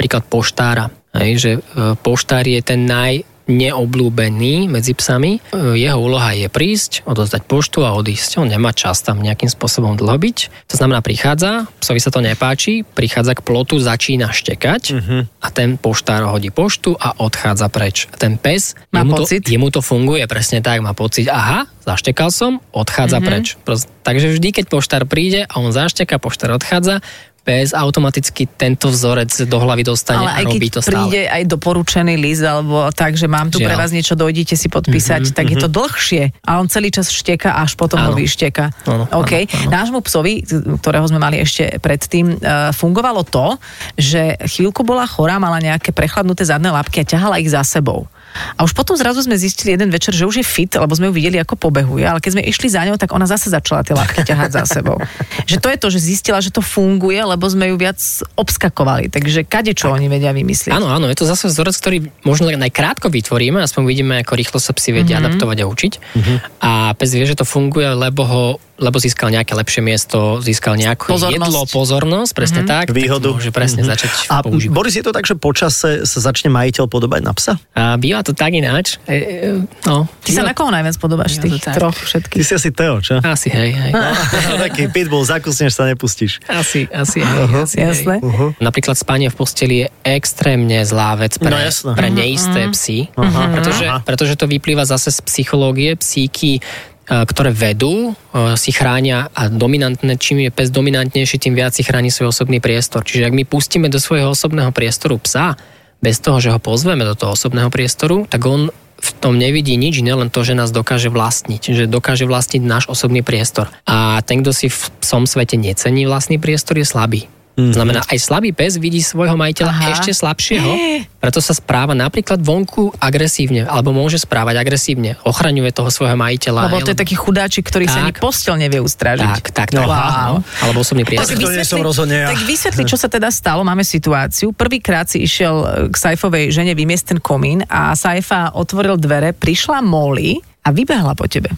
príklad 0.00 0.24
poštára. 0.24 0.88
Hej, 1.12 1.32
že 1.36 1.50
e, 1.52 1.60
poštár 2.00 2.48
je 2.48 2.64
ten 2.64 2.88
naj 2.88 3.20
neobľúbený 3.52 4.72
medzi 4.72 4.96
psami. 4.96 5.38
E, 5.52 5.76
Jeho 5.76 6.00
úloha 6.00 6.32
je 6.32 6.48
prísť, 6.48 7.04
odozdať 7.04 7.44
poštu 7.44 7.84
a 7.84 7.92
odísť. 7.92 8.40
On 8.40 8.48
nemá 8.48 8.72
čas 8.72 9.04
tam 9.04 9.20
nejakým 9.20 9.52
spôsobom 9.52 9.94
dlho 10.00 10.16
byť. 10.16 10.38
To 10.72 10.74
znamená, 10.80 11.04
prichádza, 11.04 11.68
psovi 11.78 12.00
sa 12.00 12.08
to 12.08 12.24
nepáči, 12.24 12.82
prichádza 12.82 13.36
k 13.36 13.44
plotu, 13.44 13.76
začína 13.76 14.32
štekať 14.32 14.82
uh-huh. 14.96 15.22
a 15.28 15.48
ten 15.52 15.76
poštár 15.76 16.24
hodí 16.32 16.48
poštu 16.48 16.96
a 16.96 17.12
odchádza 17.20 17.68
preč. 17.68 18.08
A 18.10 18.16
ten 18.16 18.40
pes, 18.40 18.72
Má 18.88 19.04
jemu, 19.04 19.12
pocit? 19.20 19.44
To, 19.44 19.52
jemu 19.52 19.68
to 19.68 19.80
funguje 19.84 20.24
presne 20.24 20.64
tak, 20.64 20.80
má 20.80 20.96
pocit, 20.96 21.28
aha, 21.28 21.68
zaštekal 21.84 22.32
som, 22.32 22.64
odchádza 22.72 23.20
uh-huh. 23.20 23.28
preč. 23.28 23.46
Prost, 23.62 23.92
takže 24.02 24.32
vždy, 24.32 24.48
keď 24.62 24.64
poštár 24.72 25.04
príde 25.04 25.44
a 25.44 25.54
on 25.60 25.74
zašteka, 25.74 26.16
poštár 26.16 26.56
odchádza, 26.56 27.04
pes 27.42 27.74
automaticky 27.74 28.46
tento 28.46 28.86
vzorec 28.86 29.50
do 29.50 29.58
hlavy 29.58 29.82
dostane 29.82 30.22
Ale 30.22 30.30
a 30.30 30.38
keď 30.46 30.46
robí 30.46 30.68
to 30.70 30.78
stále. 30.78 31.10
príde 31.10 31.22
aj 31.26 31.42
doporučený 31.50 32.14
list, 32.14 32.46
alebo 32.46 32.86
tak, 32.94 33.18
že 33.18 33.26
mám 33.26 33.50
tu 33.50 33.58
Žiaľ. 33.58 33.66
pre 33.66 33.74
vás 33.74 33.90
niečo, 33.90 34.14
dojdete 34.14 34.54
si 34.54 34.70
podpísať, 34.70 35.22
mm-hmm, 35.26 35.36
tak 35.36 35.46
je 35.50 35.56
to 35.58 35.66
dlhšie. 35.66 36.22
A 36.46 36.62
on 36.62 36.70
celý 36.70 36.94
čas 36.94 37.10
šteka, 37.10 37.58
až 37.58 37.74
potom 37.74 37.98
ho 37.98 38.14
Áno. 38.14 38.18
vyšteka. 38.18 38.70
Áno, 38.86 39.04
OK. 39.10 39.32
áno, 39.34 39.50
áno. 39.50 39.70
Nášmu 39.74 39.98
psovi, 40.06 40.46
ktorého 40.78 41.06
sme 41.10 41.18
mali 41.18 41.42
ešte 41.42 41.82
predtým, 41.82 42.38
uh, 42.38 42.70
fungovalo 42.70 43.26
to, 43.26 43.58
že 43.98 44.38
chvíľku 44.46 44.86
bola 44.86 45.02
chorá, 45.04 45.42
mala 45.42 45.58
nejaké 45.58 45.90
prechladnuté 45.90 46.46
zadné 46.46 46.70
lápky 46.70 47.02
a 47.02 47.04
ťahala 47.04 47.42
ich 47.42 47.50
za 47.50 47.66
sebou. 47.66 48.06
A 48.56 48.64
už 48.64 48.72
potom 48.72 48.96
zrazu 48.96 49.22
sme 49.24 49.36
zistili 49.36 49.76
jeden 49.76 49.92
večer, 49.92 50.16
že 50.16 50.24
už 50.24 50.40
je 50.40 50.46
fit, 50.46 50.72
lebo 50.72 50.92
sme 50.92 51.08
ju 51.10 51.14
videli, 51.14 51.36
ako 51.40 51.56
pobehuje, 51.56 52.04
ale 52.04 52.20
keď 52.20 52.38
sme 52.38 52.42
išli 52.44 52.68
za 52.72 52.82
ňou, 52.88 52.96
tak 52.96 53.12
ona 53.12 53.28
zase 53.28 53.52
začala 53.52 53.84
tie 53.84 53.92
lápky 53.92 54.24
ťahať 54.24 54.50
za 54.52 54.62
sebou. 54.68 54.96
Že 55.50 55.58
to 55.58 55.68
je 55.68 55.78
to, 55.78 55.88
že 55.90 56.00
zistila, 56.00 56.38
že 56.38 56.54
to 56.54 56.62
funguje, 56.62 57.18
lebo 57.18 57.44
sme 57.50 57.68
ju 57.68 57.76
viac 57.76 57.98
obskakovali. 58.38 59.10
Takže 59.10 59.44
kade 59.44 59.74
čo 59.74 59.90
oni 59.90 60.06
vedia 60.06 60.30
vymyslieť. 60.30 60.72
Áno, 60.72 60.88
áno, 60.88 61.10
je 61.10 61.18
to 61.18 61.26
zase 61.28 61.50
vzorec, 61.50 61.74
ktorý 61.76 61.98
možno 62.22 62.48
len 62.48 62.62
aj 62.62 62.72
krátko 62.72 63.10
vytvoríme, 63.10 63.58
aspoň 63.60 63.82
vidíme, 63.84 64.14
ako 64.22 64.38
rýchlo 64.38 64.58
sa 64.62 64.72
psi 64.72 65.02
vedia 65.02 65.18
mm-hmm. 65.18 65.28
adaptovať 65.34 65.56
a 65.60 65.66
učiť. 65.66 65.92
Mm-hmm. 65.98 66.36
A 66.62 66.70
pes 66.94 67.10
vie, 67.12 67.26
že 67.26 67.36
to 67.36 67.44
funguje, 67.44 67.90
lebo 67.90 68.22
ho 68.24 68.44
lebo 68.82 68.98
získal 68.98 69.30
nejaké 69.30 69.54
lepšie 69.54 69.78
miesto, 69.78 70.42
získal 70.42 70.74
nejaké 70.74 71.06
Pozornosť. 71.06 71.38
jedlo, 71.38 71.60
pozornosť, 71.70 72.32
presne 72.34 72.62
mm-hmm. 72.66 72.74
tak. 72.74 72.86
Výhodu. 72.90 73.30
Tak 73.30 73.38
môže 73.38 73.52
presne 73.54 73.82
mm-hmm. 73.86 73.92
začať 73.94 74.10
A 74.26 74.42
používať. 74.42 74.74
Boris, 74.74 74.94
je 74.98 75.04
to 75.06 75.14
tak, 75.14 75.24
že 75.24 75.38
počase 75.38 76.02
sa 76.02 76.18
začne 76.18 76.50
majiteľ 76.50 76.90
podobať 76.90 77.20
na 77.22 77.32
psa? 77.32 77.62
A 77.78 77.94
býva 77.94 78.26
to 78.26 78.34
tak 78.34 78.50
ináč. 78.50 78.98
E, 79.06 79.14
e, 79.14 79.86
no, 79.86 80.10
Ty 80.26 80.30
sa 80.34 80.42
na 80.42 80.52
koho 80.52 80.74
najviac 80.74 80.98
podobáš 80.98 81.38
tých 81.38 81.62
troch 81.62 81.94
Ty 81.94 82.02
všetkých? 82.02 82.42
si 82.42 82.52
asi 82.58 82.70
Teo, 82.74 82.98
čo? 82.98 83.22
Asi, 83.22 83.48
hej, 83.54 83.70
hej. 83.70 83.92
Taký 84.66 84.90
pitbull, 84.90 85.22
zakusneš 85.22 85.78
sa 85.78 85.86
nepustíš. 85.86 86.42
Asi, 86.50 86.90
asi, 86.90 87.22
hej, 87.22 87.46
asi 87.54 87.76
hej. 87.78 87.86
Jasné. 88.02 88.16
Napríklad 88.58 88.98
spanie 88.98 89.30
v 89.30 89.36
posteli 89.38 89.76
je 89.84 89.86
extrémne 90.02 90.82
zlá 90.82 91.14
vec 91.14 91.38
pre, 91.38 91.54
No 91.54 91.58
jasné. 91.60 91.92
pre 91.94 92.08
neisté 92.10 92.66
psy, 92.74 93.12
pretože, 93.14 93.86
pretože 94.02 94.34
to 94.34 94.50
vyplýva 94.50 94.82
zase 94.82 95.14
z 95.14 95.20
psychológie, 95.22 95.94
psíky 95.94 96.64
ktoré 97.12 97.52
vedú, 97.52 98.12
e, 98.12 98.56
si 98.56 98.72
chránia 98.72 99.28
a 99.36 99.52
dominantné, 99.52 100.16
čím 100.16 100.48
je 100.48 100.50
pes 100.50 100.72
dominantnejší, 100.72 101.36
tým 101.36 101.52
viac 101.52 101.76
si 101.76 101.84
chráni 101.84 102.08
svoj 102.08 102.32
osobný 102.32 102.58
priestor. 102.58 103.04
Čiže 103.04 103.28
ak 103.28 103.36
my 103.36 103.44
pustíme 103.44 103.92
do 103.92 104.00
svojho 104.00 104.32
osobného 104.32 104.72
priestoru 104.72 105.20
psa, 105.20 105.60
bez 106.02 106.18
toho, 106.18 106.42
že 106.42 106.50
ho 106.50 106.58
pozveme 106.58 107.06
do 107.06 107.14
toho 107.14 107.38
osobného 107.38 107.70
priestoru, 107.70 108.26
tak 108.26 108.42
on 108.42 108.74
v 109.02 109.10
tom 109.18 109.34
nevidí 109.34 109.74
nič 109.74 109.98
iné, 109.98 110.14
to, 110.30 110.40
že 110.46 110.54
nás 110.54 110.70
dokáže 110.70 111.10
vlastniť. 111.10 111.58
Čiže 111.58 111.84
dokáže 111.90 112.26
vlastniť 112.26 112.62
náš 112.62 112.86
osobný 112.86 113.26
priestor. 113.26 113.70
A 113.82 114.22
ten, 114.22 114.46
kto 114.46 114.54
si 114.54 114.70
v 114.70 114.82
psom 115.02 115.26
svete 115.26 115.58
necení 115.58 116.06
vlastný 116.06 116.38
priestor, 116.38 116.78
je 116.78 116.86
slabý. 116.86 117.26
Mm-hmm. 117.52 117.74
Znamená, 117.76 118.00
aj 118.08 118.18
slabý 118.18 118.50
pes 118.56 118.80
vidí 118.80 119.04
svojho 119.04 119.36
majiteľa 119.36 119.72
Aha. 119.76 119.92
ešte 119.92 120.16
slabšieho, 120.16 120.72
preto 121.20 121.44
sa 121.44 121.52
správa 121.52 121.92
napríklad 121.92 122.40
vonku 122.40 122.96
agresívne, 122.96 123.68
alebo 123.68 123.92
môže 123.92 124.16
správať 124.16 124.56
agresívne. 124.56 125.20
Ochraňuje 125.20 125.68
toho 125.68 125.92
svojho 125.92 126.16
majiteľa. 126.16 126.72
Lebo 126.72 126.80
to 126.80 126.96
je 126.96 126.98
taký 126.98 127.12
chudáčik, 127.12 127.68
ktorý 127.68 127.92
sa 127.92 128.08
ani 128.08 128.16
Tak. 128.16 128.24
postel 128.24 128.56
nevie 128.56 128.80
Tak, 128.80 128.88
ustrážiť. 128.88 129.28
tak, 129.36 129.46
tak. 129.52 129.68
Wow. 129.76 130.40
No, 130.40 130.44
alebo 130.64 130.80
osobný 130.80 131.04
Tak 131.04 131.28
som 131.68 131.84
rozhodne 131.84 132.24
ja. 132.24 132.32
tak 132.32 132.40
vysvetli, 132.48 132.88
čo 132.88 132.96
sa 132.96 133.12
teda 133.12 133.28
stalo. 133.28 133.60
Máme 133.60 133.84
situáciu. 133.84 134.56
Prvýkrát 134.56 135.04
si 135.12 135.20
išiel 135.20 135.88
k 135.92 135.94
Saifovej 135.94 136.48
žene 136.56 136.72
vymiesť 136.72 137.16
ten 137.16 137.18
komín 137.20 137.60
a 137.68 137.92
Saifa 137.92 138.56
otvoril 138.56 138.96
dvere, 138.96 139.36
prišla 139.36 139.84
Molly 139.84 140.51
a 140.62 140.68
vybehla 140.70 141.18
po 141.18 141.26
tebe. 141.26 141.50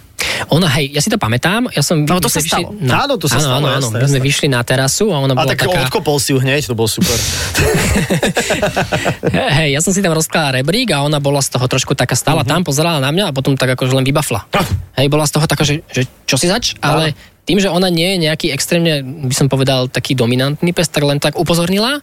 Ona, 0.51 0.67
hej, 0.77 0.91
ja 0.91 0.99
si 0.99 1.13
to 1.13 1.21
pamätám, 1.21 1.71
ja 1.71 1.83
som... 1.85 2.03
No, 2.03 2.19
to 2.19 2.27
sa 2.27 2.43
stalo. 2.43 2.75
Áno, 2.75 3.15
to 3.21 3.31
sa 3.31 3.39
áno, 3.39 3.47
stalo, 3.47 3.65
Áno, 3.65 3.69
áno, 3.71 3.87
jasné, 3.87 3.99
my 4.03 4.09
sme 4.09 4.19
jasné. 4.19 4.29
vyšli 4.29 4.47
na 4.51 4.61
terasu 4.67 5.15
a 5.15 5.23
ona 5.23 5.37
A 5.37 5.45
bola 5.45 5.53
tak 5.55 5.69
taká... 5.69 5.87
odkopol 5.87 6.17
si 6.19 6.35
ju 6.35 6.43
hneď, 6.43 6.67
to 6.67 6.75
bolo 6.75 6.91
super. 6.91 7.15
Hej, 9.63 9.79
ja 9.79 9.81
som 9.85 9.95
si 9.95 10.03
tam 10.03 10.17
rozkladal 10.17 10.59
rebrík 10.59 10.91
a 10.91 11.07
ona 11.07 11.23
bola 11.23 11.39
z 11.39 11.55
toho 11.55 11.65
trošku 11.71 11.95
taká 11.95 12.19
stála 12.19 12.43
uh-huh. 12.43 12.51
tam, 12.51 12.67
pozerala 12.67 12.99
na 12.99 13.15
mňa 13.15 13.31
a 13.31 13.33
potom 13.33 13.55
tak 13.55 13.79
akože 13.79 13.95
len 13.95 14.05
vybafla. 14.05 14.49
Hej, 14.99 15.07
bola 15.13 15.29
z 15.29 15.33
toho 15.39 15.47
taká, 15.47 15.63
že, 15.63 15.87
že 15.93 16.09
čo 16.27 16.35
si 16.35 16.51
zač, 16.51 16.75
ale 16.83 17.15
tým, 17.45 17.61
že 17.61 17.69
ona 17.69 17.93
nie 17.93 18.17
je 18.17 18.19
nejaký 18.27 18.51
extrémne, 18.51 19.05
by 19.29 19.35
som 19.37 19.53
povedal, 19.53 19.93
taký 19.93 20.17
dominantný 20.17 20.73
pes, 20.73 20.89
tak 20.89 21.05
len 21.05 21.21
tak 21.21 21.37
upozornila 21.37 22.01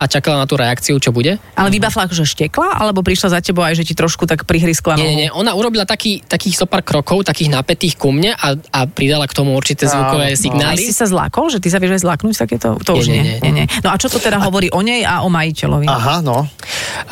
a 0.00 0.08
čakala 0.08 0.40
na 0.40 0.46
tú 0.48 0.56
reakciu, 0.56 0.96
čo 0.96 1.12
bude. 1.12 1.36
Ale 1.52 1.68
vybafla 1.68 2.08
akože 2.08 2.24
štekla, 2.24 2.80
alebo 2.80 3.04
prišla 3.04 3.36
za 3.36 3.40
tebou 3.44 3.60
aj, 3.60 3.76
že 3.76 3.84
ti 3.84 3.92
trošku 3.92 4.24
tak 4.24 4.48
prihryskla 4.48 4.96
Nie, 4.96 5.04
nie, 5.04 5.18
nie, 5.28 5.30
ona 5.30 5.52
urobila 5.52 5.84
taký, 5.84 6.24
takých 6.24 6.64
zo 6.64 6.64
pár 6.64 6.80
krokov, 6.80 7.28
takých 7.28 7.52
napätých 7.52 8.00
ku 8.00 8.08
mne 8.08 8.32
a, 8.32 8.56
a 8.56 8.80
pridala 8.88 9.28
k 9.28 9.36
tomu 9.36 9.52
určité 9.52 9.84
zvukové 9.84 10.32
Aj 10.32 10.40
signály. 10.40 10.80
si 10.80 10.96
sa 10.96 11.04
zlákol, 11.04 11.52
že 11.52 11.60
ty 11.60 11.68
sa 11.68 11.76
vieš 11.76 12.00
aj 12.00 12.02
zláknuť 12.08 12.34
takéto? 12.40 12.80
To 12.80 12.96
Nie, 12.96 13.00
už 13.04 13.06
nie, 13.12 13.20
nie, 13.20 13.24
nie. 13.28 13.38
nie, 13.44 13.52
nie. 13.60 13.66
No 13.84 13.92
a 13.92 14.00
čo 14.00 14.08
to 14.08 14.16
teda 14.16 14.40
hovorí 14.40 14.72
o 14.72 14.80
nej 14.80 15.04
a 15.04 15.20
o 15.20 15.28
majiteľovi? 15.28 15.84
Aha, 15.84 16.24
no. 16.24 16.48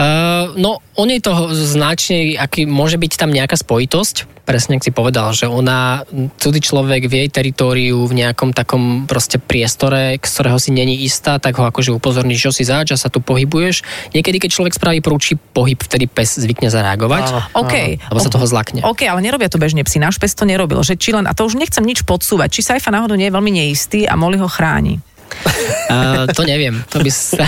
Uh, 0.00 0.56
no, 0.56 0.80
o 0.96 1.04
nej 1.04 1.20
to 1.20 1.52
značne, 1.52 2.40
aký 2.40 2.64
môže 2.64 2.96
byť 2.96 3.12
tam 3.20 3.36
nejaká 3.36 3.60
spojitosť, 3.60 4.37
presne 4.48 4.80
ak 4.80 4.88
si 4.88 4.96
povedal, 4.96 5.28
že 5.36 5.44
ona, 5.44 6.08
cudzí 6.40 6.64
človek 6.64 7.04
v 7.04 7.12
jej 7.20 7.28
teritóriu, 7.28 8.08
v 8.08 8.24
nejakom 8.24 8.56
takom 8.56 9.04
proste 9.04 9.36
priestore, 9.36 10.16
z 10.16 10.24
ktorého 10.24 10.56
si 10.56 10.72
není 10.72 11.04
istá, 11.04 11.36
tak 11.36 11.60
ho 11.60 11.68
akože 11.68 11.92
upozorní, 11.92 12.32
čo 12.32 12.48
si 12.48 12.64
zač 12.64 12.88
a 12.88 12.96
sa 12.96 13.12
tu 13.12 13.20
pohybuješ. 13.20 13.84
Niekedy, 14.16 14.40
keď 14.40 14.50
človek 14.56 14.72
spraví 14.80 15.04
prúči 15.04 15.36
pohyb, 15.36 15.76
vtedy 15.76 16.08
pes 16.08 16.40
zvykne 16.40 16.72
zareagovať. 16.72 17.24
Áno. 17.28 17.40
OK. 17.60 18.00
Lebo 18.00 18.20
sa 18.24 18.32
toho 18.32 18.48
zlakne. 18.48 18.80
OK, 18.80 19.04
ale 19.04 19.20
nerobia 19.20 19.52
to 19.52 19.60
bežne 19.60 19.84
psi. 19.84 20.00
Náš 20.00 20.16
pes 20.16 20.32
to 20.32 20.48
nerobil. 20.48 20.80
Že 20.80 20.96
či 20.96 21.12
len, 21.12 21.28
a 21.28 21.36
to 21.36 21.44
už 21.44 21.60
nechcem 21.60 21.84
nič 21.84 22.08
podsúvať. 22.08 22.48
Či 22.48 22.72
Saifa 22.72 22.88
náhodou 22.88 23.20
nie 23.20 23.28
je 23.28 23.36
veľmi 23.36 23.52
neistý 23.52 24.08
a 24.08 24.16
Molly 24.16 24.40
ho 24.40 24.48
chráni. 24.48 24.96
Uh, 25.88 26.28
to 26.30 26.42
neviem. 26.42 26.80
To 26.90 26.98
by 26.98 27.08
sa... 27.08 27.40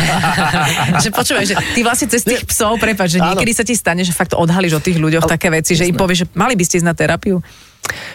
že 1.03 1.09
počúvaj, 1.11 1.45
že 1.45 1.55
ty 1.73 1.81
vlastne 1.81 2.09
cez 2.09 2.23
tých 2.23 2.45
psov, 2.45 2.77
prepáč, 2.77 3.17
že 3.17 3.21
niekedy 3.21 3.53
sa 3.53 3.63
ti 3.63 3.75
stane, 3.75 4.01
že 4.01 4.11
fakt 4.11 4.33
odhalíš 4.33 4.79
o 4.79 4.83
tých 4.83 4.97
ľuďoch 4.97 5.25
také 5.25 5.49
veci, 5.49 5.75
že 5.75 5.85
im 5.85 5.95
povieš, 5.95 6.19
že 6.19 6.27
mali 6.33 6.55
by 6.55 6.65
ste 6.65 6.81
ísť 6.81 6.89
na 6.89 6.95
terapiu. 6.95 7.41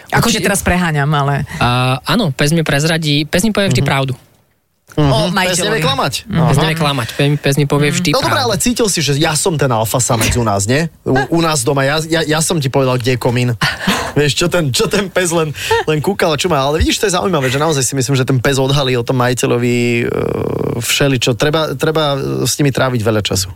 Akože 0.08 0.40
teraz 0.40 0.62
preháňam, 0.62 1.10
ale 1.10 1.44
Uh, 1.56 1.98
áno, 2.06 2.30
pes 2.30 2.50
mi 2.50 2.62
prezradí, 2.62 3.22
pes 3.22 3.42
mi 3.42 3.52
povie 3.52 3.68
vždy 3.70 3.82
pravdu. 3.82 4.14
o 4.96 5.28
Pes 5.28 5.60
nevie 5.60 5.84
klamať. 5.84 6.24
Pes 6.24 6.56
nevie 6.56 6.76
klamať, 6.78 7.08
pes, 7.36 7.54
mi- 7.60 7.68
povie 7.68 7.92
vždy 7.92 8.16
No 8.16 8.24
pravdu. 8.24 8.40
ale 8.40 8.54
cítil 8.56 8.88
si, 8.88 9.04
že 9.04 9.18
ja 9.20 9.36
som 9.36 9.58
ten 9.60 9.68
alfa 9.68 10.00
samec 10.00 10.32
u 10.32 10.44
nás, 10.46 10.64
nie? 10.64 10.88
U, 11.04 11.12
u 11.12 11.40
nás 11.44 11.60
doma, 11.60 11.84
ja, 11.84 12.00
ja, 12.00 12.24
ja 12.24 12.40
som 12.40 12.56
ti 12.56 12.72
povedal, 12.72 12.96
kde 12.96 13.14
je 13.14 13.20
komín. 13.20 13.50
Vieš, 14.16 14.32
čo 14.32 14.46
ten, 14.48 14.72
čo 14.72 14.88
ten 14.88 15.12
pes 15.12 15.28
len, 15.28 15.52
len 15.84 16.00
kúkal 16.00 16.32
a 16.32 16.40
čo 16.40 16.48
má. 16.48 16.64
Ale 16.64 16.80
vidíš, 16.80 17.04
to 17.04 17.06
je 17.06 17.12
zaujímavé, 17.12 17.52
že 17.52 17.60
naozaj 17.60 17.84
si 17.84 17.92
myslím, 17.92 18.16
že 18.16 18.24
ten 18.24 18.40
pes 18.40 18.56
odhalí 18.56 18.96
o 18.96 19.04
tom 19.04 19.20
majiteľovi 19.20 19.76
uh, 20.02 20.80
všeličo. 20.80 21.36
Treba, 21.36 21.76
treba 21.76 22.16
s 22.48 22.56
nimi 22.56 22.72
tráviť 22.72 23.00
veľa 23.04 23.20
času. 23.20 23.52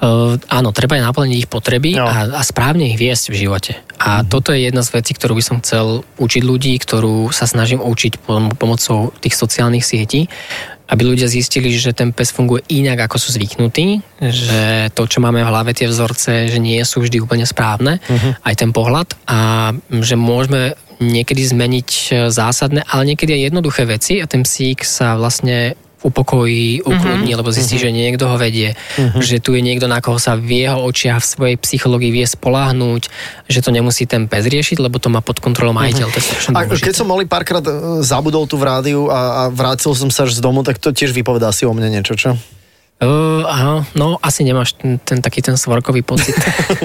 Uh, 0.00 0.36
áno, 0.52 0.72
treba 0.72 0.96
aj 1.00 1.08
naplniť 1.12 1.36
ich 1.44 1.48
potreby 1.48 1.96
No. 1.96 2.04
a, 2.08 2.40
a 2.40 2.42
správne 2.44 2.92
ich 2.92 3.00
viesť 3.00 3.32
v 3.32 3.48
živote. 3.48 3.72
A 4.00 4.24
toto 4.24 4.52
je 4.52 4.68
jedna 4.68 4.84
z 4.84 4.96
vecí, 4.96 5.12
ktorú 5.16 5.36
by 5.36 5.44
som 5.44 5.56
chcel 5.60 6.04
učiť 6.16 6.42
ľudí, 6.44 6.76
ktorú 6.80 7.32
sa 7.32 7.44
snažím 7.44 7.80
učiť 7.84 8.20
pom- 8.20 8.52
pomocou 8.56 9.12
tých 9.20 9.36
sociálnych 9.36 9.84
sietí, 9.84 10.28
aby 10.90 11.02
ľudia 11.06 11.30
zistili, 11.30 11.70
že 11.70 11.94
ten 11.94 12.10
pes 12.10 12.34
funguje 12.34 12.66
inak, 12.66 13.06
ako 13.06 13.16
sú 13.22 13.28
zvyknutí, 13.38 14.02
že 14.18 14.90
to, 14.90 15.06
čo 15.06 15.22
máme 15.22 15.40
v 15.40 15.50
hlave, 15.50 15.70
tie 15.70 15.86
vzorce, 15.86 16.50
že 16.50 16.58
nie 16.58 16.82
sú 16.82 17.00
vždy 17.00 17.22
úplne 17.22 17.46
správne, 17.46 18.02
aj 18.42 18.54
ten 18.58 18.74
pohľad 18.74 19.14
a 19.30 19.70
že 20.02 20.18
môžeme 20.18 20.74
niekedy 21.00 21.40
zmeniť 21.40 21.90
e, 21.90 22.08
zásadné, 22.28 22.84
ale 22.84 23.08
niekedy 23.08 23.32
aj 23.32 23.42
jednoduché 23.48 23.82
veci 23.88 24.20
a 24.20 24.28
ten 24.28 24.44
psík 24.44 24.84
sa 24.84 25.16
vlastne 25.16 25.74
upokojí, 26.00 26.80
ukludní, 26.82 27.36
lebo 27.36 27.52
zistí, 27.52 27.76
že 27.76 27.92
niekto 27.92 28.24
ho 28.24 28.40
vedie, 28.40 28.72
že 29.20 29.36
tu 29.36 29.52
je 29.52 29.60
niekto, 29.60 29.84
na 29.84 30.00
koho 30.00 30.16
sa 30.16 30.32
v 30.32 30.64
jeho 30.64 30.80
očiach, 30.80 31.20
v 31.20 31.28
svojej 31.28 31.56
psychológii 31.60 32.08
vie 32.08 32.24
spolahnúť, 32.24 33.12
že 33.46 33.60
to 33.60 33.68
nemusí 33.68 34.08
ten 34.08 34.24
pes 34.24 34.48
riešiť, 34.48 34.80
lebo 34.80 34.96
to 34.96 35.12
má 35.12 35.20
pod 35.20 35.44
kontrolou 35.44 35.76
majiteľ. 35.76 36.08
To 36.08 36.16
je 36.16 36.24
strašne 36.24 36.50
A 36.56 36.64
dôležité. 36.64 36.88
keď 36.88 36.94
som 36.96 37.08
mali 37.08 37.28
párkrát 37.28 37.64
e, 37.64 38.00
zabudol 38.00 38.48
tu 38.48 38.56
v 38.56 38.64
rádiu 38.64 39.12
a, 39.12 39.44
a 39.44 39.52
vrátil 39.52 39.92
som 39.92 40.08
sa 40.08 40.24
až 40.24 40.36
z 40.36 40.40
domu, 40.40 40.64
tak 40.64 40.80
to 40.80 40.88
tiež 40.88 41.12
vypovedá 41.12 41.52
si 41.52 41.68
o 41.68 41.72
mne 41.76 41.92
niečo, 41.92 42.16
čo? 42.16 42.36
Uh, 43.00 43.48
áno, 43.48 43.80
no 43.96 44.20
asi 44.20 44.44
nemáš 44.44 44.76
ten, 44.76 45.00
ten 45.00 45.24
taký 45.24 45.40
ten 45.40 45.56
svorkový 45.56 46.04
pocit. 46.04 46.36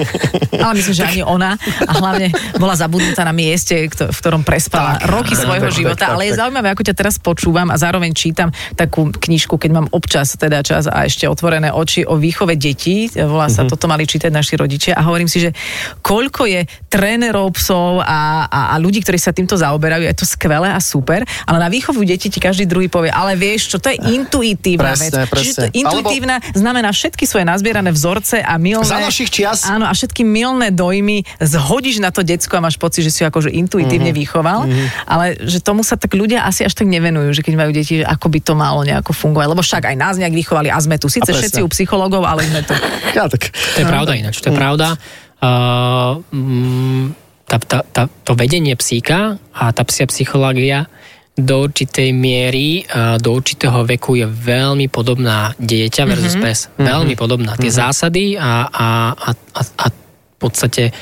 Ale 0.64 0.72
myslím, 0.80 0.96
že 0.96 1.04
ani 1.04 1.20
ona 1.20 1.60
a 1.60 1.92
hlavne 1.92 2.32
bola 2.56 2.72
zabudnutá 2.72 3.20
na 3.20 3.36
mieste, 3.36 3.84
kto- 3.92 4.08
v 4.08 4.18
ktorom 4.24 4.40
prespala 4.40 4.96
Tak, 4.96 5.12
roky 5.12 5.36
tak, 5.36 5.44
svojho 5.44 5.68
tak, 5.68 5.76
života. 5.76 6.00
tak, 6.08 6.16
ale 6.16 6.32
je 6.32 6.40
zaujímavé, 6.40 6.72
ako 6.72 6.82
ťa 6.88 6.94
teraz 6.96 7.20
počúvam 7.20 7.68
a 7.68 7.76
zároveň 7.76 8.16
čítam 8.16 8.48
takú 8.72 9.12
knižku, 9.12 9.60
keď 9.60 9.70
mám 9.76 9.86
občas 9.92 10.32
teda 10.40 10.64
čas 10.64 10.88
a 10.88 11.04
ešte 11.04 11.28
otvorené 11.28 11.68
oči 11.68 12.08
o 12.08 12.16
výchove 12.16 12.56
detí. 12.56 13.12
Volá 13.12 13.52
sa, 13.52 13.68
toto 13.68 13.84
mali 13.84 14.08
čítať 14.08 14.32
naši 14.32 14.56
rodičia 14.56 14.96
a 14.96 15.04
hovorím 15.04 15.28
si, 15.28 15.44
že 15.44 15.52
koľko 16.00 16.48
je 16.48 16.64
trénerov 16.88 17.52
psov 17.60 18.00
a, 18.00 18.48
a, 18.48 18.60
a 18.72 18.74
ľudí, 18.80 19.04
ktorí 19.04 19.20
sa 19.20 19.36
týmto 19.36 19.60
zaoberajú, 19.60 20.08
je 20.08 20.16
to 20.16 20.24
skvelé 20.24 20.72
a 20.72 20.80
super, 20.80 21.20
ale 21.44 21.58
na 21.60 21.68
výchovu 21.68 22.00
detí 22.08 22.32
ti 22.32 22.40
každý 22.40 22.64
druhý 22.64 22.88
povie, 22.88 23.12
ale 23.12 23.36
vieš 23.36 23.76
čo, 23.76 23.84
to 23.84 23.92
je 23.92 24.00
intuitívna 24.16 24.96
Presne, 24.96 25.12
vec. 25.12 25.28
Čiže 25.28 25.52
to 25.52 25.68
presne. 25.68 25.84
Alebo- 26.06 26.14
intuitívna 26.14 26.38
znamená 26.54 26.94
všetky 26.94 27.26
svoje 27.26 27.42
nazbierané 27.42 27.90
vzorce 27.90 28.38
a 28.38 28.54
milné... 28.56 28.86
Za 28.86 29.02
našich 29.02 29.26
čias. 29.28 29.66
Áno, 29.66 29.84
a 29.84 29.92
všetky 29.92 30.22
milné 30.22 30.70
dojmy 30.70 31.26
zhodíš 31.42 31.98
na 31.98 32.14
to 32.14 32.22
decko 32.22 32.56
a 32.56 32.62
máš 32.62 32.78
pocit, 32.78 33.02
že 33.02 33.10
si 33.10 33.26
ho 33.26 33.28
akože 33.28 33.50
intuitívne 33.50 34.14
Mhm. 34.14 34.18
vychoval, 34.22 34.60
ale 35.04 35.34
že 35.42 35.58
tomu 35.58 35.82
sa 35.82 35.98
tak 35.98 36.14
ľudia 36.14 36.46
asi 36.46 36.62
až 36.62 36.78
tak 36.78 36.86
nevenujú, 36.86 37.34
že 37.34 37.42
keď 37.42 37.54
majú 37.58 37.70
deti, 37.74 37.98
že 38.00 38.06
ako 38.06 38.26
by 38.30 38.38
to 38.38 38.52
malo 38.54 38.86
nejako 38.86 39.10
fungovať. 39.10 39.46
Lebo 39.50 39.62
však 39.66 39.82
aj 39.90 39.96
nás 39.98 40.14
nejak 40.14 40.32
vychovali 40.32 40.70
a 40.70 40.78
sme 40.78 40.96
tu. 40.96 41.10
Síce 41.10 41.26
presne. 41.26 41.42
všetci 41.42 41.60
u 41.64 41.68
psychológov, 41.74 42.22
ale 42.22 42.46
sme 42.46 42.62
tu. 42.62 42.72
Ja 43.12 43.26
tak. 43.26 43.50
To 43.50 43.78
je 43.80 43.86
pravda 43.88 44.12
ináč, 44.14 44.38
to 44.38 44.48
je 44.48 44.54
pravda. 44.54 44.94
Uh, 45.36 46.20
mm, 46.32 47.12
tá, 47.44 47.56
tá, 47.60 47.78
tá, 47.84 48.02
to 48.24 48.32
vedenie 48.34 48.74
psíka 48.74 49.38
a 49.52 49.70
tá 49.70 49.82
psia 49.86 50.08
psychológia 50.08 50.88
do 51.36 51.68
určitej 51.68 52.16
miery, 52.16 52.88
a 52.88 53.20
do 53.20 53.36
určitého 53.36 53.84
veku 53.84 54.16
je 54.16 54.24
veľmi 54.24 54.88
podobná 54.88 55.52
dieťa 55.60 56.02
versus 56.08 56.32
mm-hmm. 56.32 56.44
pes. 56.48 56.58
Veľmi 56.80 57.12
podobná. 57.12 57.60
Tie 57.60 57.68
mm-hmm. 57.68 57.82
zásady 57.84 58.24
a, 58.40 58.64
a, 58.66 58.88
a, 59.12 59.30
a, 59.36 59.60
a 59.60 59.84
v 59.92 60.36
podstate 60.40 60.96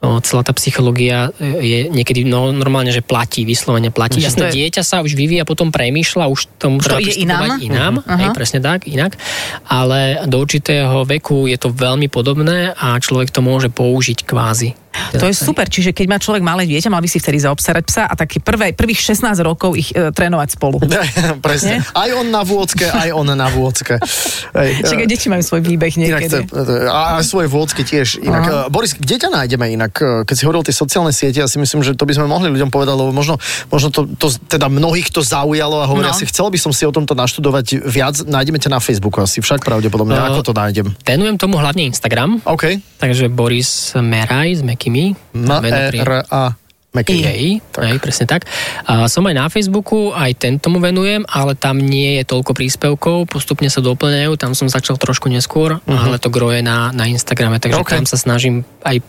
o, 0.00 0.16
celá 0.22 0.46
tá 0.46 0.54
psychológia 0.54 1.34
e, 1.36 1.60
je 1.60 1.78
niekedy 1.90 2.22
no, 2.22 2.54
normálne, 2.54 2.88
že 2.88 3.02
platí, 3.04 3.42
vyslovene 3.44 3.90
platí. 3.92 4.22
Mhm. 4.22 4.26
Jasné, 4.30 4.46
je- 4.48 4.54
dieťa 4.62 4.82
sa 4.86 5.02
už 5.02 5.12
vyvíja, 5.12 5.42
potom 5.44 5.68
premýšľa, 5.74 6.24
už 6.30 6.40
tomu 6.56 6.78
Už 6.80 6.88
to 6.88 7.02
ide 7.02 7.20
inám? 7.20 7.58
inám, 7.60 7.94
Mhm. 8.06 8.16
hej, 8.16 8.28
presne 8.32 8.58
tak, 8.62 8.86
inak. 8.86 9.18
Ale 9.66 10.24
do 10.24 10.40
určitého 10.40 11.02
veku 11.04 11.50
je 11.50 11.58
to 11.58 11.68
veľmi 11.68 12.06
podobné 12.06 12.72
a 12.72 12.94
človek 12.96 13.34
to 13.34 13.42
môže 13.44 13.68
použiť 13.68 14.24
kvázi. 14.24 14.72
To 15.20 15.26
je 15.28 15.34
super, 15.36 15.68
čiže 15.68 15.92
keď 15.92 16.06
má 16.08 16.18
človek 16.18 16.42
malé 16.42 16.64
dieťa, 16.66 16.88
mal 16.88 17.02
by 17.04 17.08
si 17.10 17.20
vtedy 17.20 17.38
zaobstarať 17.44 17.82
psa 17.86 18.02
a 18.08 18.14
také 18.16 18.40
prvé, 18.40 18.72
prvých 18.72 19.00
16 19.14 19.36
rokov 19.44 19.76
ich 19.76 19.92
e, 19.92 20.10
trénovať 20.10 20.48
spolu. 20.56 20.80
Presne. 21.46 21.70
Nie? 21.70 21.78
Aj 21.92 22.10
on 22.16 22.26
na 22.30 22.42
vôcke, 22.42 22.88
aj 22.88 23.10
on 23.14 23.28
na. 23.28 23.46
Hej, 23.50 24.70
Však 24.86 24.98
e, 25.02 25.06
deti 25.06 25.26
majú 25.30 25.42
svoj 25.42 25.60
výbeh 25.62 25.92
Inak 25.96 26.26
niekedy. 26.26 26.48
to, 26.48 26.62
a 26.88 27.20
aj 27.20 27.24
svoje 27.26 27.46
vôdzky 27.50 27.82
tiež. 27.86 28.22
Inak, 28.22 28.44
uh, 28.46 28.54
Boris, 28.72 28.94
kde 28.96 29.16
ťa 29.20 29.28
nájdeme 29.30 29.66
inak? 29.74 29.92
E, 29.98 30.24
Keď 30.26 30.34
si 30.34 30.42
hovoril 30.46 30.62
o 30.62 30.66
tie 30.66 30.76
sociálne 30.76 31.12
siete, 31.14 31.38
ja 31.42 31.48
si 31.50 31.58
myslím, 31.60 31.84
že 31.84 31.94
to 31.94 32.06
by 32.06 32.14
sme 32.16 32.26
mohli 32.26 32.50
ľuďom 32.50 32.70
povedať, 32.70 32.94
lebo 32.94 33.10
možno, 33.14 33.36
možno 33.70 33.88
to, 33.94 34.06
to, 34.18 34.26
teda 34.48 34.66
mnohých 34.70 35.10
to 35.14 35.20
zaujalo 35.22 35.82
a 35.82 35.86
hovoria 35.86 36.10
No. 36.10 36.18
si, 36.18 36.26
chcel 36.26 36.50
by 36.50 36.58
som 36.58 36.74
si 36.74 36.82
o 36.82 36.90
tomto 36.90 37.14
naštudovať 37.14 37.86
viac. 37.86 38.18
Nájdeme 38.26 38.58
ťa 38.58 38.70
na 38.74 38.80
Facebooku 38.82 39.22
asi 39.22 39.38
však 39.38 39.62
pravdepodobne. 39.62 40.18
No. 40.18 40.34
Ako 40.34 40.50
to 40.50 40.52
nájdem? 40.56 40.90
Venujem 41.06 41.38
tomu 41.38 41.54
hlavne 41.62 41.86
Instagram, 41.86 42.42
OK. 42.42 42.82
takže 42.98 43.30
Boris 43.30 43.94
Meraj 43.94 44.58
s 44.58 44.62
Mekimi. 44.66 44.89
Na 45.32 45.58
Meno 45.58 45.78
pri- 45.88 46.00
R 46.00 46.12
A 46.26 46.42
Meky. 46.90 47.22
Hej, 47.22 47.62
Tak. 47.70 48.02
presne 48.02 48.26
tak. 48.26 48.50
A 48.82 49.06
som 49.06 49.22
aj 49.22 49.30
na 49.32 49.46
Facebooku, 49.46 50.10
aj 50.10 50.34
ten 50.36 50.58
tomu 50.58 50.78
venujem, 50.78 51.22
ale 51.24 51.54
tam 51.54 51.78
nie 51.78 52.18
je 52.18 52.26
toľko 52.26 52.50
príspevkov, 52.50 53.30
postupne 53.30 53.70
sa 53.70 53.78
doplňajú, 53.78 54.34
tam 54.34 54.52
som 54.52 54.66
začal 54.66 54.98
trošku 54.98 55.26
neskôr, 55.26 55.78
ale 55.86 56.18
to 56.18 56.26
groje 56.28 56.60
na, 56.60 56.90
na 56.90 57.06
Instagrame, 57.06 57.56
takže 57.56 57.78
Mhm. 57.78 57.84
OK. 57.84 57.94
tam 57.94 58.04
sa 58.04 58.18
snažím 58.18 58.66
aj 58.82 59.06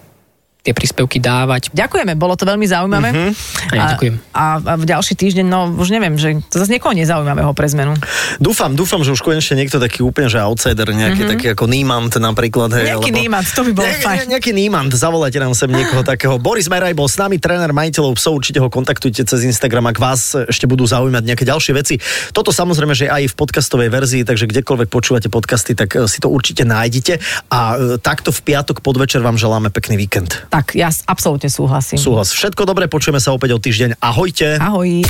tie 0.62 0.78
príspevky 0.78 1.17
dávať. 1.17 1.74
Ďakujeme, 1.74 2.13
bolo 2.13 2.38
to 2.38 2.45
veľmi 2.45 2.69
zaujímavé. 2.69 3.10
Mhm. 3.10 3.32
A 3.65 3.74
ja 3.74 3.82
ďakujem. 3.97 4.15
A, 4.30 4.45
a 4.62 4.74
v 4.78 4.86
ďalší 4.86 5.13
týždeň, 5.17 5.45
no 5.50 5.74
už 5.74 5.89
neviem, 5.89 6.13
že 6.21 6.38
to 6.54 6.62
zase 6.62 6.69
niekoho 6.69 6.93
nezaujímavého 6.93 7.50
pre 7.58 7.65
zmenu. 7.74 7.97
Dúfam, 8.38 8.78
dúfam, 8.78 9.02
že 9.02 9.10
už 9.10 9.26
konečne 9.26 9.58
niekto 9.58 9.82
taký 9.82 10.06
úplne, 10.06 10.30
že 10.30 10.38
outsider, 10.38 10.86
nejaký 10.86 11.26
mm-hmm. 11.26 11.32
taký 11.34 11.45
ako 11.58 11.65
Niemand 11.65 12.13
napríklad. 12.13 12.69
Hej, 12.78 12.93
Nejaký 12.93 13.10
alebo- 13.10 13.21
Niemand, 13.26 13.47
to 13.50 13.62
by 13.65 13.71
bolo 13.74 13.89
Ne- 13.89 14.02
fajn. 14.06 14.17
ne- 14.21 14.30
Nejaký 14.38 14.52
Niemand, 14.54 14.91
zavolajte 14.93 15.38
nám 15.41 15.54
sem 15.58 15.69
niekoho 15.74 16.06
takého. 16.06 16.38
Boris 16.38 16.69
Meraj 16.69 16.93
bol 16.93 17.10
s 17.10 17.17
nami, 17.17 17.41
tréner 17.41 17.74
majiteľov 17.74 18.21
psov, 18.21 18.38
určite 18.38 18.62
ho 18.62 18.69
kontaktujte 18.69 19.26
cez 19.26 19.41
Instagram, 19.41 19.89
ak 19.89 19.97
vás 19.97 20.38
ešte 20.45 20.69
budú 20.69 20.86
zaujímať 20.86 21.26
nejaké 21.26 21.41
ďalšie 21.41 21.74
veci. 21.74 21.97
Toto 22.38 22.54
samozrejme, 22.54 22.93
že 22.93 23.10
aj 23.10 23.34
v 23.34 23.36
podcastovej 23.36 23.89
verzii, 23.89 24.21
takže 24.21 24.45
kdekoľvek 24.45 24.93
počúvate 24.93 25.26
podcasty, 25.34 25.74
tak 25.74 25.97
e, 25.97 26.06
si 26.06 26.21
to 26.21 26.30
určite 26.30 26.62
nájdete. 26.69 27.17
A 27.50 27.60
e, 27.76 27.97
takto 27.97 28.30
v 28.30 28.39
piatok 28.45 28.86
podvečer 28.86 29.26
vám 29.26 29.41
želáme 29.41 29.74
pekný 29.74 29.97
víkend. 29.97 30.50
Tak, 30.51 30.75
ja 30.75 30.91
absolútne 31.07 31.47
súhlasím. 31.47 31.95
Súhlas. 31.95 32.35
Všetko 32.35 32.67
dobré, 32.67 32.91
počujeme 32.91 33.23
sa 33.23 33.31
opäť 33.31 33.55
o 33.55 33.59
týždeň. 33.63 34.03
Ahojte. 34.03 34.59
Ahoj. 34.59 35.07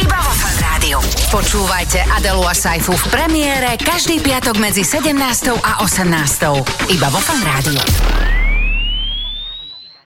Iba 0.00 0.18
vo 0.24 0.32
Fan 0.40 0.56
Rádiu. 0.56 0.98
Počúvajte 1.28 2.00
Adelu 2.16 2.44
a 2.48 2.56
Saifu 2.56 2.96
v 2.96 3.04
premiére 3.12 3.76
každý 3.76 4.24
piatok 4.24 4.56
medzi 4.56 4.88
17. 4.88 5.12
a 5.60 5.84
18. 5.84 6.88
Iba 6.88 7.08
vo 7.12 7.20
Fan 7.20 7.44
Rádiu. 7.44 8.43